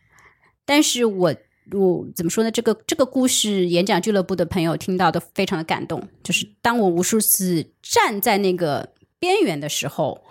[0.65, 1.35] 但是我
[1.73, 2.51] 我怎么说呢？
[2.53, 6.09] 这个这个故事，演讲俱乐部的朋友听到都非常的感动。
[6.23, 10.23] 就是当我无数次站在那个边缘的时候，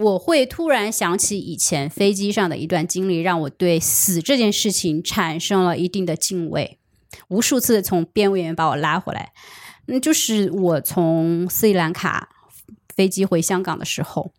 [0.00, 6.78] 我会突然想起以前飞机上的一段经历，让我对死这件事情产生了一定的敬畏。
[7.28, 9.32] 无数次从边缘把我拉回来，
[9.86, 12.30] 嗯，就是我从斯里兰卡
[12.94, 14.32] 飞机回香港的时候，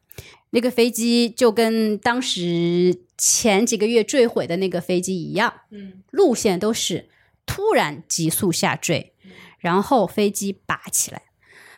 [0.49, 7.09] 那个飞机就跟当时前几个月坠毁的那个飞机一样，嗯路线都是
[7.45, 9.13] 突然急速下坠，
[9.59, 11.21] 然后飞机拔起来，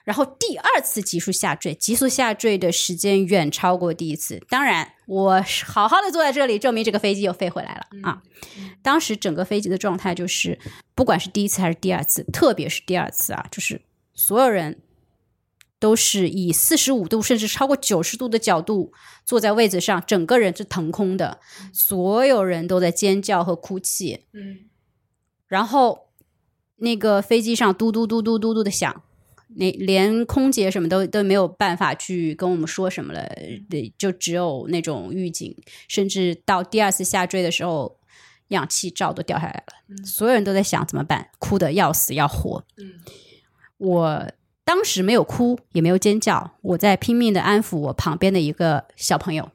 [0.04, 4.41] 然后第二次急速下坠，急速下坠的时间远超过第一次。
[4.49, 8.22] 当然，我是好好的坐在这里，证明这个飞机又飞回来了啊！
[8.82, 10.60] 当时整个飞机的状态就是，
[10.93, 13.82] 不管是第一次还是第二次，特别是第二次啊，就是
[14.14, 14.82] 所有人
[15.80, 18.91] 都是以四十五度甚至超过九十度的角度
[19.24, 21.39] 坐在位子上，整个人是腾空的，
[21.72, 24.70] 所有人都在尖叫和哭泣，嗯
[25.47, 26.10] 然后
[26.78, 29.04] 那个飞机上嘟嘟嘟嘟嘟嘟的响，
[29.56, 33.28] 那连空姐什么都都没有办法去跟我们说什么了，
[33.70, 35.56] 对，就只有那种预警，
[35.88, 37.97] 甚至到第二次下坠的时候，
[38.49, 42.64] 氧气罩都掉下来了，所有人都在想怎么办，哭的要死要活。
[42.78, 42.93] 嗯
[43.78, 44.32] 我
[44.64, 49.51] 当时没有哭，也没有尖叫，我在拼命的安抚我旁边的一个小朋友。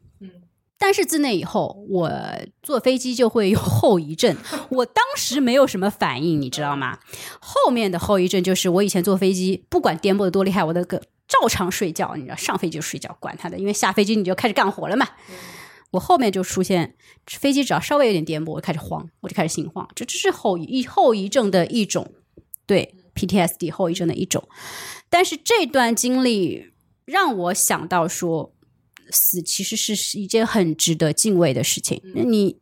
[0.78, 2.10] 嗯但是自那以后，我
[2.62, 4.36] 坐飞机就会有后遗症。
[4.70, 7.00] 我当时没有什么反应，你知道吗？
[7.40, 12.14] 后面的后遗症就是，我以前坐飞机，不管颠簸的多厉害，我都个照常睡觉。
[12.14, 15.08] 你知道，上飞机就睡觉，管他的，因为下飞机你就开始干活了嘛。
[15.90, 16.94] 我后面就出现
[17.26, 22.12] 飞机只要稍微有点颠簸，我就开始慌，我就开始心慌，这这是后遗后遗症的一种，
[22.66, 24.48] 对 PTSD 后遗症的一种。
[25.10, 26.70] 但是这段经历
[27.04, 28.52] 让我想到说，
[29.10, 32.00] 死其实是是一件很值得敬畏的事情。
[32.14, 32.58] 那你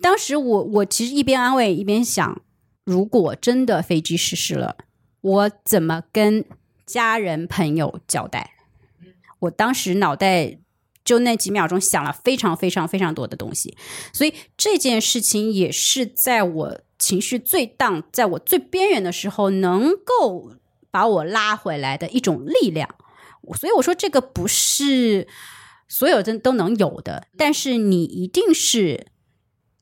[0.00, 2.42] 当时我我其实一边安慰一边想，
[2.84, 4.76] 如果真的飞机失事了，
[5.20, 6.44] 我怎么跟
[6.86, 8.52] 家人朋友交代？
[9.40, 10.58] 我当时脑袋
[11.04, 13.76] 就那几秒钟想了非常非常非常多的东西，
[14.12, 20.52] 所以这件事情也是在我情绪最荡，在我最边缘的时候，能够
[20.90, 22.88] 把我拉回来的一种力量。
[23.56, 25.26] 所以我说，这个不是
[25.88, 29.06] 所有的都能有的，但是你一定是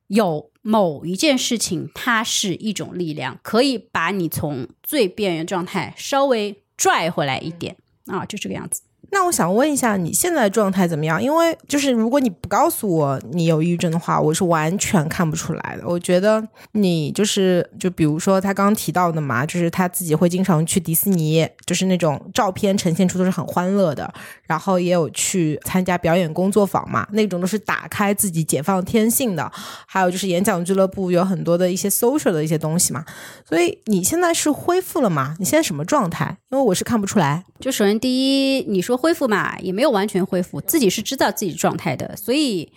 [0.06, 7.76] 有某一件事情，它是一种力量，可以把你从最边缘状态稍微拽回来一点
[8.06, 8.82] 啊，就这个样子。
[9.12, 11.22] 那我想问一下，你现在状态怎么样？
[11.22, 15.86] 因为就是如果你不告诉我你有抑郁症的话，我是完全看不出来的。
[15.86, 24.10] 我觉得你就是，就比如说他刚刚提到的嘛，就是他自己会经常去迪士尼，就是那种照片呈现出都是很欢乐的，
[24.44, 29.50] 然后也有去参加表演工作坊嘛，那种都是打开自己解放天性的。
[29.86, 33.04] 还有就是演讲俱乐部有很多的一些 social 的一些东西嘛，
[33.44, 35.34] 所以你现在是恢复了吗？
[35.40, 36.38] 你现在什么状态？
[36.50, 37.44] 因为我是看不出来。
[37.58, 42.16] 就首先第一，你说恢复嘛，也没有完全恢复，自己是知道自己状态的。
[42.16, 42.72] 所以，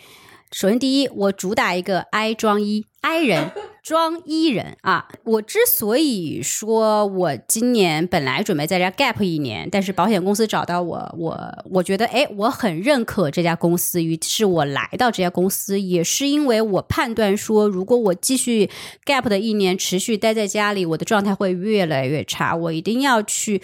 [0.51, 3.51] 首先第一，我主打一个 I 装一 I 人
[3.83, 5.07] 装伊人啊。
[5.23, 18.69] 我之所以说我今年本来准备在家 gap 一年，但是保险公司找到我，我我觉得哎，我很认可这家公司，于是我来到这家公司，也是因为我判断说，如果我继续
[19.05, 23.61] gap 的一年持续待在家里，我的状态会越来越差，我一定要去。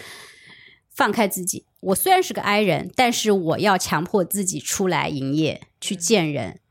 [0.97, 6.61] 放开自己，我虽然是个 I 人，但是我要强迫自己出来营业，去见人，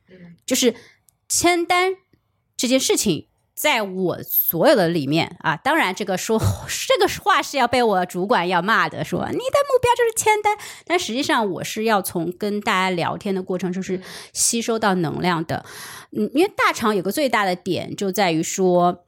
[0.46, 0.74] 就是
[1.28, 1.92] 签单
[2.56, 14.00] 这件事情，在我所有的里面啊，当然这个说这个话是要被我主管要骂的，说你的目标就是签单，但实际上我是要从跟大家聊天的过程就是
[14.32, 15.64] 吸收到能量的，
[16.10, 19.04] 嗯，因为大厂有个最大的点就在于说。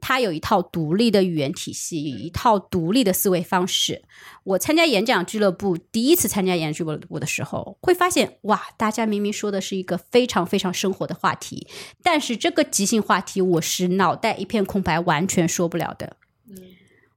[0.00, 4.04] 它有一套独立的语言体系，一套独立的思维方式。
[4.44, 11.66] 我参加演讲俱乐部，第一次参加演讲俱乐部的时候，会发现哇，大家明明说的是一个非常非常生活的话题，
[12.02, 16.16] 但是这个即兴话题，我是脑袋一片空白，完全说不了的。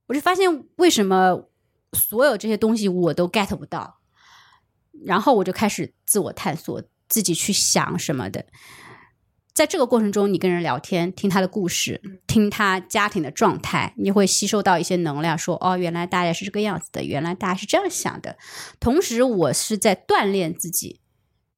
[0.06, 1.44] 我就发现为什么
[1.92, 4.00] 所有这些东西我都 get 不到，
[5.04, 8.46] 然后我就开始自我探索，自己去想什么的。
[9.60, 18.38] 在这个过程中，你跟人聊天，听他的故事，听他家庭的状态，你会吸收到一些能量，说哦，原来大家是这个样子的，原来大家是这样想的。
[18.80, 21.02] 同时，我是在锻炼自己。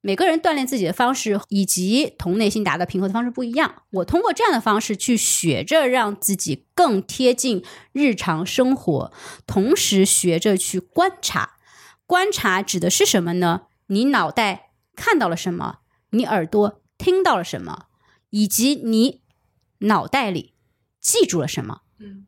[0.01, 3.85] 每个人锻炼自己的方式以及同内心达到平和的方式不一样。
[3.93, 9.13] 我通过这样的方式去学着让自己更贴近日常生活，
[9.47, 11.51] 同时学着去观察。
[12.05, 13.67] 观察指的是什么呢？
[13.87, 15.77] 你脑袋看到了什么，
[16.11, 17.87] 你耳朵听到了什么，
[18.33, 19.21] 以及你
[19.81, 20.55] 脑袋里
[21.01, 21.83] 记住了什么。
[21.99, 22.27] 嗯，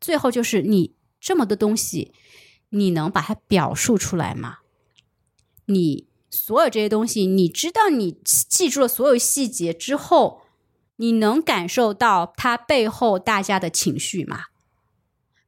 [0.00, 2.14] 最后就是你这么多东西，
[2.70, 4.58] 你能把它表述出来吗？
[5.66, 10.42] 你所有这些东西，你知道你记住了所有细节之后，
[10.96, 14.44] 你能感受到它背后大家的情绪吗？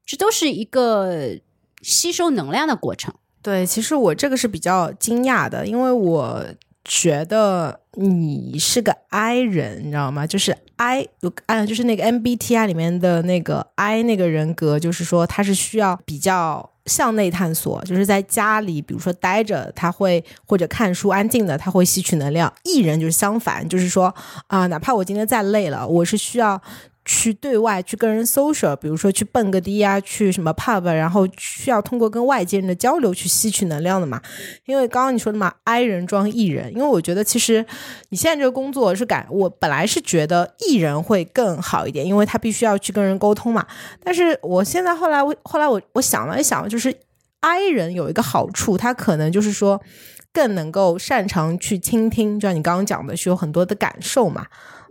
[0.04, 1.38] 这都是一个
[1.82, 3.14] 吸收能量的过程。
[3.40, 6.46] 对，其实我这个是比较惊讶的，因为我
[6.84, 10.26] 觉得你是个 I 人，你知道吗？
[10.26, 22.52] 就是 I 有啊，就是那个 MBTI 里面的那个 I 那个人格，就是说他是需要比较向内探索，就是在家里，比如说待着，他会或者看书安静的，他会吸取能量。
[22.64, 24.14] 艺人就是相反，就是说
[24.48, 26.60] 啊、哪怕我今天再累了，我是需要。
[27.04, 34.22] 去对外去跟人 social，比如说去蹦个迪呀，去什么 pub，然后需要通过跟外界人的交流去吸取能量的嘛。
[34.64, 37.64] 因为刚刚你说的嘛，I 人装 E 人，因为我觉得其实
[38.08, 43.66] 你现在这个工作是感，我本来是觉得 E 人会更好一点，因为他必须要去跟人沟通嘛。
[44.02, 46.94] 但是我现在后来我后来我我想了一想，就是
[47.40, 49.78] I 人有一个好处，他可能就是说
[50.32, 54.46] 更能够擅长去倾听，就像你刚刚讲的，是有很多的感受嘛。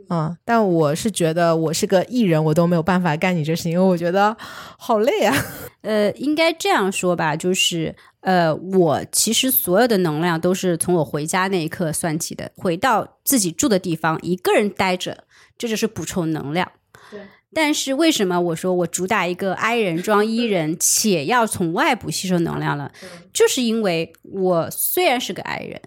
[0.10, 5.36] 嗯，但我是觉得我是个艺人，我都没有办法干你这事情，因为我觉得好累啊。
[5.82, 15.26] 呃，应该这样说吧，就是呃，我其实所有的能量都是从我回家那一刻算起的，回到自己住的地方，一个人待着，
[15.58, 16.72] 这就是补充能量。
[17.10, 17.20] 对。
[17.56, 22.92] 但是为什么我说我主打一个 I 人装 E 人，且要从外部吸收能量了？
[23.32, 25.82] 就是因为我虽然是个 I 人，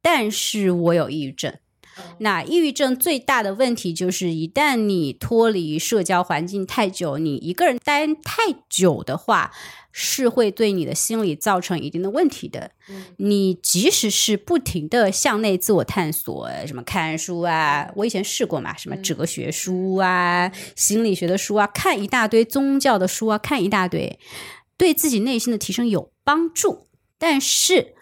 [0.00, 1.52] 但是我有抑郁症。
[2.18, 9.50] 那抑郁症最大的问题就是，一旦你脱离社交环境太久，你一个人待太久的话，
[9.92, 12.72] 是会对你的心理造成一定的问题的。
[13.16, 24.18] 你即使是不停的向内自我探索，什么看书啊，我以前试过嘛，什么哲学书啊、心理学的书啊，看一大堆宗教的书啊，看一大堆，
[24.76, 26.86] 对自己内心的提升有帮助，
[27.18, 27.94] 但是。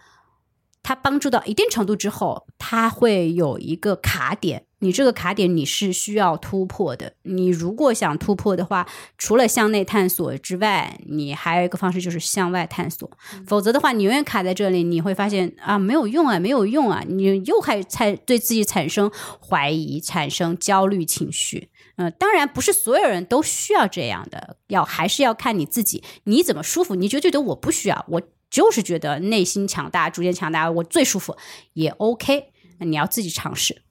[0.89, 4.65] 它帮助到一定程度之后，它会有一个卡点。
[4.79, 7.13] 你这个卡点你是需要突破的。
[7.25, 13.11] 你如果想突破的话，除了向内探索之外，你还有一个方式就是向外探索。
[13.47, 19.13] 否则的话，你永远卡在这里，你会发现啊，没有用啊，没有用啊，你又还才对自己产生
[19.47, 21.69] 怀疑，产生焦虑情绪。
[21.97, 26.95] 嗯，当然不是所有人都需要这样的，要还是要看你自己，你怎么舒服。
[26.95, 28.23] 你就觉得我不需要，我。
[28.51, 31.37] 就是觉得内心强大，逐渐强大，我最舒服，
[31.75, 32.53] 也 OK。
[32.79, 33.83] 那你要自己尝试。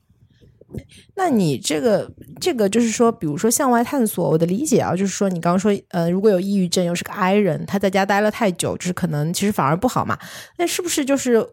[1.16, 10.20] 那你这个这个就是说，比如说向外探索，我的理解啊，就是说你刚刚说，呃，如果有抑郁症又是个 I 人，他在家待了太久，就是可能其实反而不好嘛。
[10.58, 11.48] 那是不是就是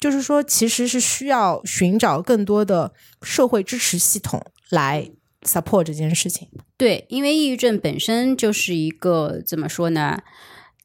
[0.00, 2.92] 就是说，其实是需要寻找更多的
[3.22, 5.08] 社会支持系统来
[5.42, 6.48] support 这件事情？
[6.76, 10.18] 对，因为抑郁症本身就是一个怎么说呢？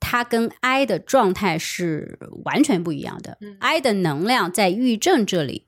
[0.05, 3.37] 它跟 I 的状态是完全不一样的。
[3.59, 5.63] I 的能量在抑郁症这里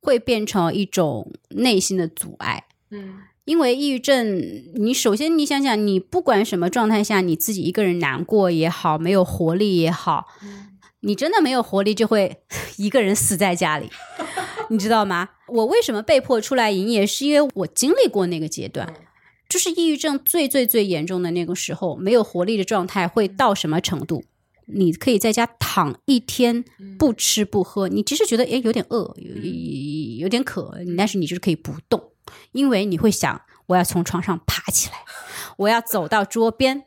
[0.00, 2.64] 会变成一种内心的阻碍。
[2.90, 4.38] 嗯，因为抑郁症，
[4.74, 10.26] 你首先你想想，你不管什么状态下，你自己一个人难过也好，没有活力也好，
[11.00, 12.42] 你真的没有活力，就会
[12.76, 13.88] 一个人死在家里，
[14.68, 15.30] 你知道吗？
[15.48, 18.92] 我为什么被迫出来营业，是因为我经历过那个阶段。
[19.52, 24.24] 就是抑郁症最最最严重的那个时候，没有活力的状态会到什么程度？
[24.64, 26.64] 你可以在家躺一天，
[26.98, 32.12] 不吃不喝，你即使觉得诶有点饿，有有点渴，但是你就是可以不动，
[32.52, 34.94] 因为你会想，我要从床上爬起来，
[35.58, 36.84] 我要走到桌边，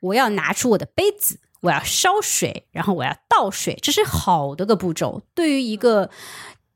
[0.00, 5.20] 我要拿出我的杯子，我要烧水，然后我要倒水，这是好多个步骤。
[5.34, 6.08] 对于一个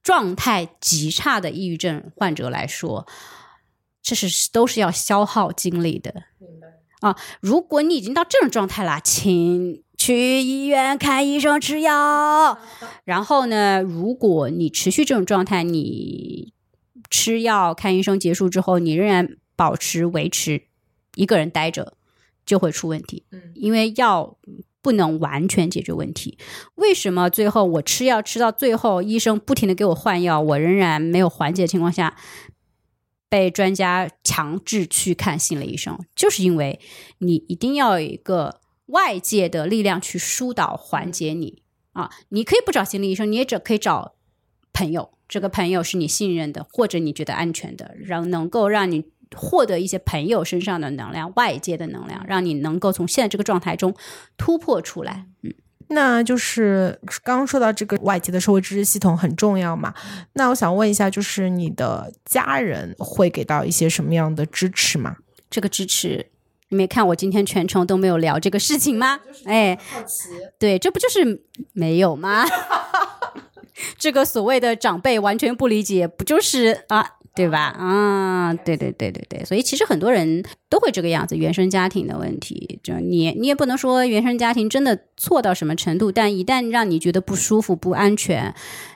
[0.02, 3.06] 状态极差的抑郁症患者来说。
[4.02, 6.66] 这是都是要消耗精力的，明白
[7.08, 7.16] 啊！
[7.40, 12.58] 如果你已经到这种状态了，请去医院看医生吃药。
[13.04, 16.52] 然后呢，如果你持续这种状态，你
[17.08, 20.62] 吃药看医生结束之后，你仍然保持维持
[21.14, 21.94] 一个人待着，
[22.44, 23.24] 就会出问题。
[23.30, 24.36] 嗯，因为药
[24.80, 26.36] 不能完全解决问题。
[26.74, 32.16] 为什么最后我吃药吃到最后，医生不停的给我换药，我仍然没有缓解的情况下？
[33.32, 36.78] 被专家强制去看心理医生，就是因为
[37.16, 41.62] 你一定要有一个外界的力量去疏导缓解你
[41.94, 42.10] 啊！
[42.28, 44.16] 你可以不找心理医生，你也只可以找
[44.74, 45.12] 朋友。
[45.26, 49.02] 这个朋友是你信任的，或者你觉得安全的，让能够让你
[49.34, 53.94] 获得一些朋友身上的能量、外界的能量，让你能够从现在这个状态中
[54.36, 55.24] 突破出来。
[55.40, 55.54] 嗯。
[55.92, 59.94] 那就是刚刚说到这个外界的社会支持系统很重要嘛？
[60.34, 65.16] 那我想问一下，就是你的家人会给到一些什么样的支持吗？
[65.50, 66.26] 这个支持，
[66.68, 69.20] 你没看我今天全程都没有聊这个事情吗？
[69.44, 69.78] 哎，
[70.58, 72.44] 对，这不就是没有吗？
[73.98, 77.16] 这个所谓的长辈完全不理解，不就是啊？
[77.34, 77.74] 对吧？
[77.78, 88.54] 啊，对对对对对，所以其实很多人都会这个样子，原生家庭的问题，就你你也不能说原生家庭真的错到什么程度，但一旦让你觉得不舒服、不安全。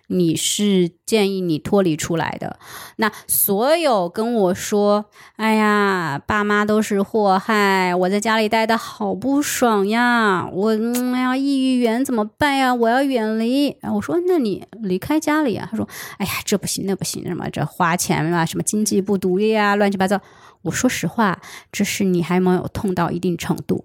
[0.09, 2.59] 你是建议你脱离出来的。
[2.97, 5.07] 那所有跟我说
[5.37, 10.49] ：“哎呀，爸妈都是祸害，我在家里待的好不爽呀！
[10.53, 10.71] 我
[11.15, 12.75] 哎呀，抑郁源怎么办呀？
[12.75, 15.89] 我要远离。”我说：“那你离开家里啊？”他说
[16.19, 20.21] ：“哎呀，这不行，那不行，什么这花钱啊，什么经济不独立啊，乱七八糟。”
[20.63, 23.85] 我说实话，这是你还没有痛到一定程度，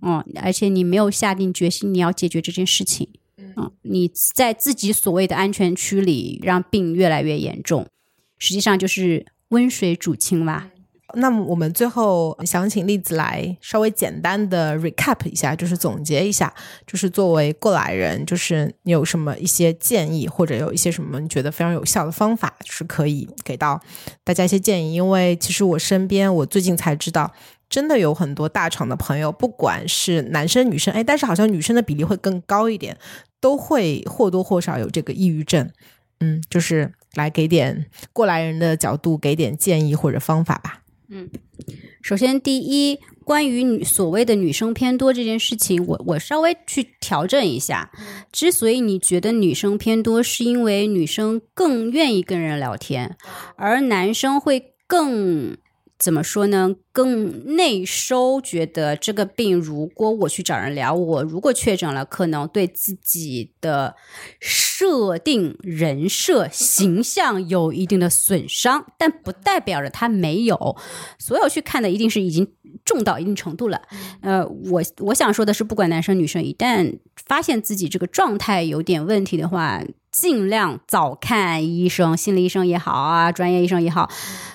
[0.00, 3.08] 嗯，而且你没有下定决心你要解决这件事情。
[3.56, 7.86] 嗯，你在自己所谓的安全区里，让病越来越严重，
[8.38, 10.70] 实际上就是温水煮青蛙。
[11.16, 16.52] 那么我们最后想请栗子来稍微简单的 recap 一下，就是总结一下，
[16.86, 23.80] 就是作为过来人，就是你有什么一些建议，或者有一些什么你觉得非常有效的方法，是可以给到
[24.24, 24.94] 大家一些建议。
[24.94, 27.32] 因为其实我身边，我最近才知道。
[27.74, 32.96] 真的有很多大厂的朋友，不管是男生女生，哎，但是好像女生的比例会更高一点，
[33.40, 35.68] 都会或多或少有这个抑郁症。
[36.20, 40.82] 嗯，就是来给点过来人的角度，给点建议或者方法吧。
[41.08, 41.28] 嗯，
[42.00, 47.90] 首先第一，关于女所谓的女生偏多这件事情，我我稍微去调整一下。
[48.30, 53.16] 之所以你觉得女生偏多，是因为女生更愿意跟人聊天，
[53.56, 55.56] 而男生会更。
[55.98, 56.74] 怎么说呢？
[56.92, 63.94] 更内收，觉得这个病，如果我去找人聊，我如果确诊了，可能对自己的
[64.40, 70.76] 设定、人设、形象有一定的损伤，但不代表着他没有。
[71.18, 72.52] 所有去看的，一定是已经
[72.84, 73.82] 重到一定程度了。
[74.20, 79.82] 呃，我我想说的是，不管男生女生，一旦发现自己这个状态有点问题的话。
[80.14, 84.08] 尽量早看医生，心理医生也好啊，专业医生也好，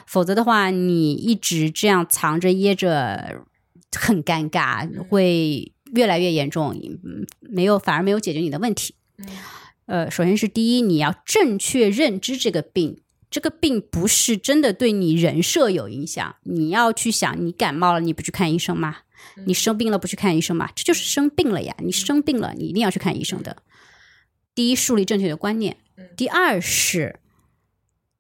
[0.08, 3.42] 否则的话，你一直这样藏着掖着，
[3.94, 6.74] 很尴尬，会越来越严重，
[7.42, 8.96] 没有反而没有解决你的问题。
[9.86, 16.36] 呃，首先是第一，你要正确认知这个病，这个病不是真的对你人设有影响。
[16.44, 18.98] 你要去想，你感冒了，你不去看医生吗？
[19.46, 20.70] 你生病了不去看医生吗？
[20.76, 21.76] 这就是生病了呀！
[21.80, 23.58] 你生病了，你一定要去看医生的。
[24.56, 25.76] 第一，树立正确的观念；
[26.18, 27.20] 第二是，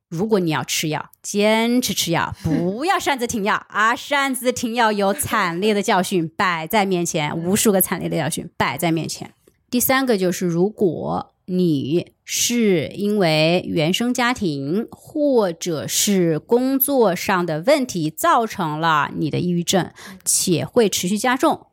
[0.09, 3.95] 如果你要吃药，坚持吃药，不要擅自停药啊！
[3.95, 9.33] 擅自停药有惨烈的教训摆在面前，无数个惨烈的教训摆在面前。
[9.71, 19.91] 第三个就是，如果你是因为原生家庭或者是工作上的问题造成了你的抑郁症，
[20.23, 21.67] 且会持续加重，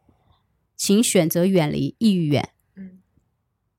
[0.76, 2.50] 请选择远离抑郁源。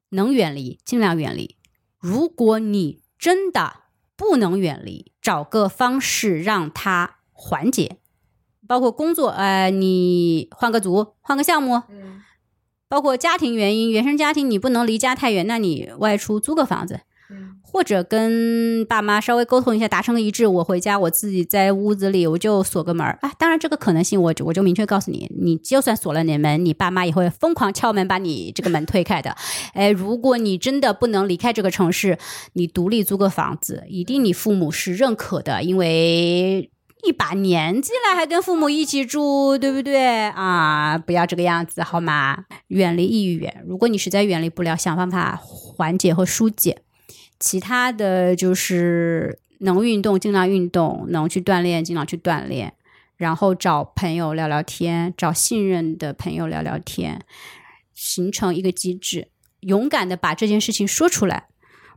[0.10, 1.58] 能远离尽量远离。
[2.00, 3.82] 如果你真的
[4.16, 7.98] 不能远离，找个方式让它缓解，
[8.66, 11.82] 包括工作，呃，你换个组，换个项目，
[12.90, 17.02] 包括家庭原因，原生家庭你不能离家太远，那你外出租个房子。
[17.62, 20.48] 或者跟爸妈稍微沟通一下，达成个一致。
[20.48, 23.30] 我回家，我自己在屋子里，我就锁个门啊。
[23.38, 29.36] 当然，这个可能性，我我就明确告诉你，你就算锁了你门，你爸妈也会疯狂敲门把你这个门推开的。
[29.74, 32.18] 哎，如果你真的不能离开这个城市，
[32.54, 36.72] 你独立租个房子，一定你父母是认可的，因为
[37.04, 40.98] 一把年纪了还跟父母一起住，对不对啊？
[40.98, 42.46] 不要这个样子好吗？
[42.68, 43.64] 远离抑郁源。
[43.68, 46.82] 如果你实在远离不了，想办法缓解和疏解。
[47.40, 52.74] 其他的就是能运动尽量运动，能去锻炼尽量去锻炼，
[53.16, 57.22] 然后找朋友聊聊天，找信任的朋友聊聊天，
[57.94, 59.30] 形成一个机制，
[59.60, 61.46] 勇敢的把这件事情说出来。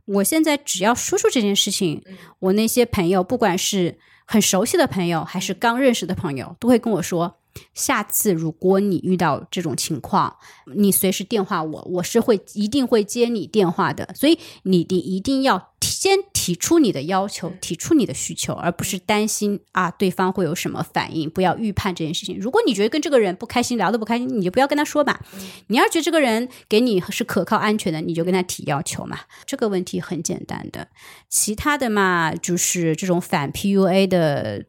[0.05, 2.03] 我现在只要说出这件事情，
[2.39, 3.97] 我那些朋友，不管是
[4.31, 7.35] 很熟悉的朋友，还是刚认识的朋友，都会跟我说。
[7.73, 10.37] 下次如果你遇到这种情况，
[10.73, 14.09] 你随时电话我，我是会一定会接你电话的。
[14.15, 15.70] 所以你你一定要
[16.01, 21.29] 先提出你的要求，提出你的需求，而不是担心啊对方会有什么反应。
[21.29, 22.35] 不要预判这件事情。
[22.39, 25.23] 如果你觉得跟这个人不开心，聊得不开心，你就不要跟他说吧。
[25.67, 29.19] 你要觉得这个人给你是可靠安全的，你就跟他提要求嘛。
[29.45, 30.87] 这个问题很简单的，
[31.29, 34.65] 其他的嘛就是这种反 PUA 的。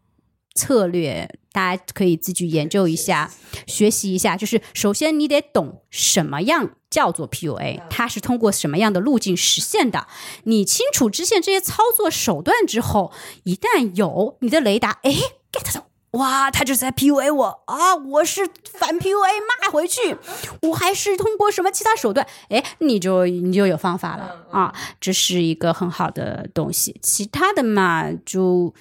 [0.54, 3.30] 策略，大家可以自己研究一下，
[3.66, 4.36] 学习一下。
[4.36, 10.06] 就是首先你得懂什么样叫做 PUA，它是通过什么样的路径实现的？
[10.44, 13.10] 你清楚知现这些操作手段之后，
[13.44, 15.10] 一旦有你的雷达，哎
[15.50, 15.86] ，get 到。
[16.12, 17.96] 哇，他就是在 PUA 我啊！
[17.96, 19.30] 我是反 PUA
[19.62, 20.14] 骂回去，
[20.60, 22.26] 我还是通过什么其他手段？
[22.50, 24.74] 哎，你就你就有方法了啊！
[25.00, 27.00] 这是一个很好的东西。
[27.02, 28.74] 其他的嘛，就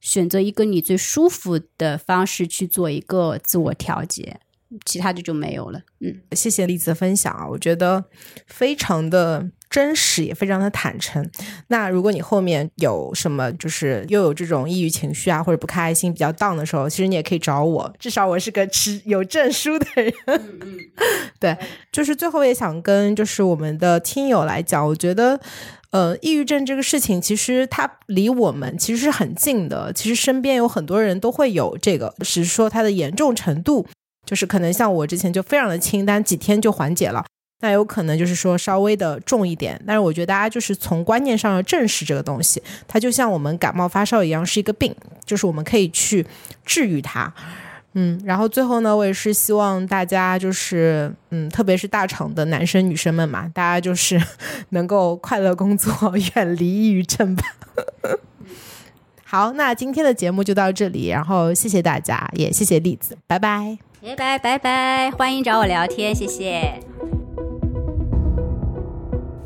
[0.00, 4.40] 选择一个你最舒服的方式去做一个自我调节。
[4.84, 5.80] 其他的就没有了。
[6.00, 8.04] 嗯，谢谢栗子的分享啊，我觉得
[8.46, 11.28] 非常的真实，也非常的坦诚。
[11.68, 20.12] 那如果你后面有什么，就是又有这种抑郁情绪啊，或者不开心、比较 down 的时候，其实你也可以找我，至少我是个持有证书的人。
[20.26, 20.78] 嗯嗯，
[21.40, 21.56] 对，
[21.90, 25.40] 就是最后也想跟就是我们的听友来讲，我觉得，
[25.90, 33.86] 呃，抑郁症这个事情其实它离我们其实是很近的，其实身边有很多人都会有这个，只是说它的严重程度。
[34.28, 37.24] 就是可能像我之前就非常的轻，但几天就缓解了。
[37.62, 44.94] 那有可能就是说稍微的重一点，但是我觉得大家就是从观念上要正视这个东西，它就像我们感冒发烧一样是一个病，
[45.24, 46.26] 就是我们可以去
[46.66, 47.32] 治愈它。
[47.94, 54.22] 嗯，然后最后呢，我也是希望大家就是嗯，特别是大厂的男生女生们嘛，大家就是
[54.70, 57.42] 能够快乐工作，远离抑郁症吧。
[59.24, 63.87] 好，那今天的节目就到这里，然后谢谢大家，也谢谢栗子，拜拜。
[64.00, 66.80] 拜拜拜拜，欢迎找我聊天，谢谢。